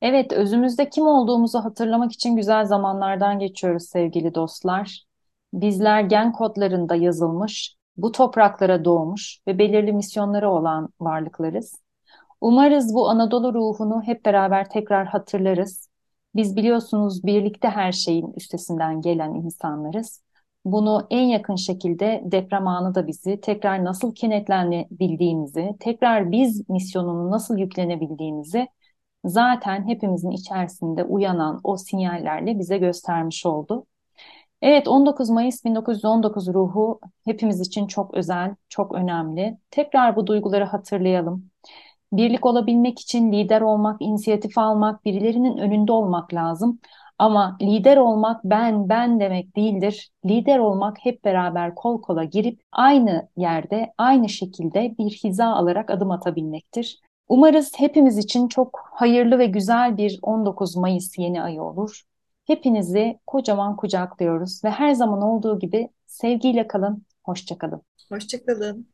Evet, 0.02 0.34
özümüzde 0.34 0.90
kim 0.90 1.08
olduğumuzu 1.08 1.60
hatırlamak 1.60 2.12
için 2.12 2.36
güzel 2.36 2.66
zamanlardan 2.66 3.40
geçiyoruz 3.40 3.84
sevgili 3.84 4.36
dostlar. 4.36 5.06
Bizler 5.54 6.02
gen 6.02 6.32
kodlarında 6.32 6.96
yazılmış, 6.96 7.76
bu 7.98 8.12
topraklara 8.12 8.86
doğmuş 8.86 9.40
ve 9.48 9.58
belirli 9.58 9.94
misyonları 9.94 10.50
olan 10.50 10.90
varlıklarız. 11.00 11.76
Umarız 12.42 12.94
bu 12.94 13.10
Anadolu 13.10 13.54
ruhunu 13.54 14.02
hep 14.06 14.26
beraber 14.26 14.70
tekrar 14.70 15.08
hatırlarız. 15.08 15.91
Biz 16.36 16.56
biliyorsunuz 16.56 17.24
birlikte 17.24 17.68
her 17.70 17.92
şeyin 17.92 18.34
üstesinden 18.38 19.02
gelen 19.02 19.34
insanlarız. 19.34 20.24
Bunu 20.66 21.08
en 21.10 21.24
yakın 21.24 21.56
şekilde 21.56 22.22
deprem 22.26 22.68
anı 22.68 22.96
da 22.96 23.08
bizi 23.08 23.42
tekrar 23.42 23.86
nasıl 23.86 24.16
kenetlenebildiğimizi, 24.16 25.70
tekrar 25.80 26.32
biz 26.32 26.70
misyonunu 26.70 27.32
nasıl 27.32 27.58
yüklenebildiğimizi 27.58 28.68
zaten 29.26 29.88
hepimizin 29.88 30.32
içerisinde 30.32 31.04
uyanan 31.04 31.60
o 31.64 31.78
sinyallerle 31.78 32.60
bize 32.60 32.78
göstermiş 32.78 33.46
oldu. 33.46 33.86
Evet 34.62 34.88
19 34.88 35.30
Mayıs 35.30 35.66
1919 35.66 36.48
ruhu 36.54 37.02
hepimiz 37.26 37.62
için 37.62 37.88
çok 37.88 38.14
özel, 38.14 38.56
çok 38.70 38.96
önemli. 38.96 39.58
Tekrar 39.72 40.18
bu 40.18 40.28
duyguları 40.28 40.66
hatırlayalım. 40.66 41.51
Birlik 42.14 42.46
olabilmek 42.46 43.00
için 43.00 43.32
lider 43.32 43.62
olmak, 43.62 44.02
inisiyatif 44.02 44.58
almak, 44.58 45.06
birilerinin 45.06 45.58
önünde 45.58 45.92
olmak 45.92 46.34
lazım. 46.34 46.80
Ama 47.20 47.58
lider 47.62 47.98
olmak 47.98 48.44
ben 48.44 48.90
ben 48.90 49.20
demek 49.20 49.56
değildir. 49.56 50.12
Lider 50.26 50.58
olmak 50.60 50.98
hep 51.00 51.24
beraber 51.26 51.76
kol 51.76 52.02
kola 52.02 52.24
girip 52.24 52.62
aynı 52.72 53.30
yerde, 53.38 53.94
aynı 53.98 54.30
şekilde 54.30 54.96
bir 55.00 55.10
hiza 55.24 55.46
alarak 55.46 55.90
adım 55.90 56.12
atabilmektir. 56.12 57.00
Umarız 57.30 57.72
hepimiz 57.78 58.18
için 58.18 58.48
çok 58.48 58.80
hayırlı 58.94 59.40
ve 59.40 59.46
güzel 59.46 59.98
bir 59.98 60.20
19 60.22 60.76
Mayıs 60.76 61.18
yeni 61.18 61.42
ayı 61.44 61.62
olur. 61.62 62.04
Hepinizi 62.46 63.20
kocaman 63.28 63.76
kucaklıyoruz 63.76 64.64
ve 64.64 64.70
her 64.70 64.94
zaman 64.94 65.22
olduğu 65.22 65.60
gibi 65.60 65.90
sevgiyle 66.06 66.68
kalın, 66.68 67.06
hoşça 67.24 67.58
kalın. 67.58 67.82
Hoşçakalın. 68.10 68.91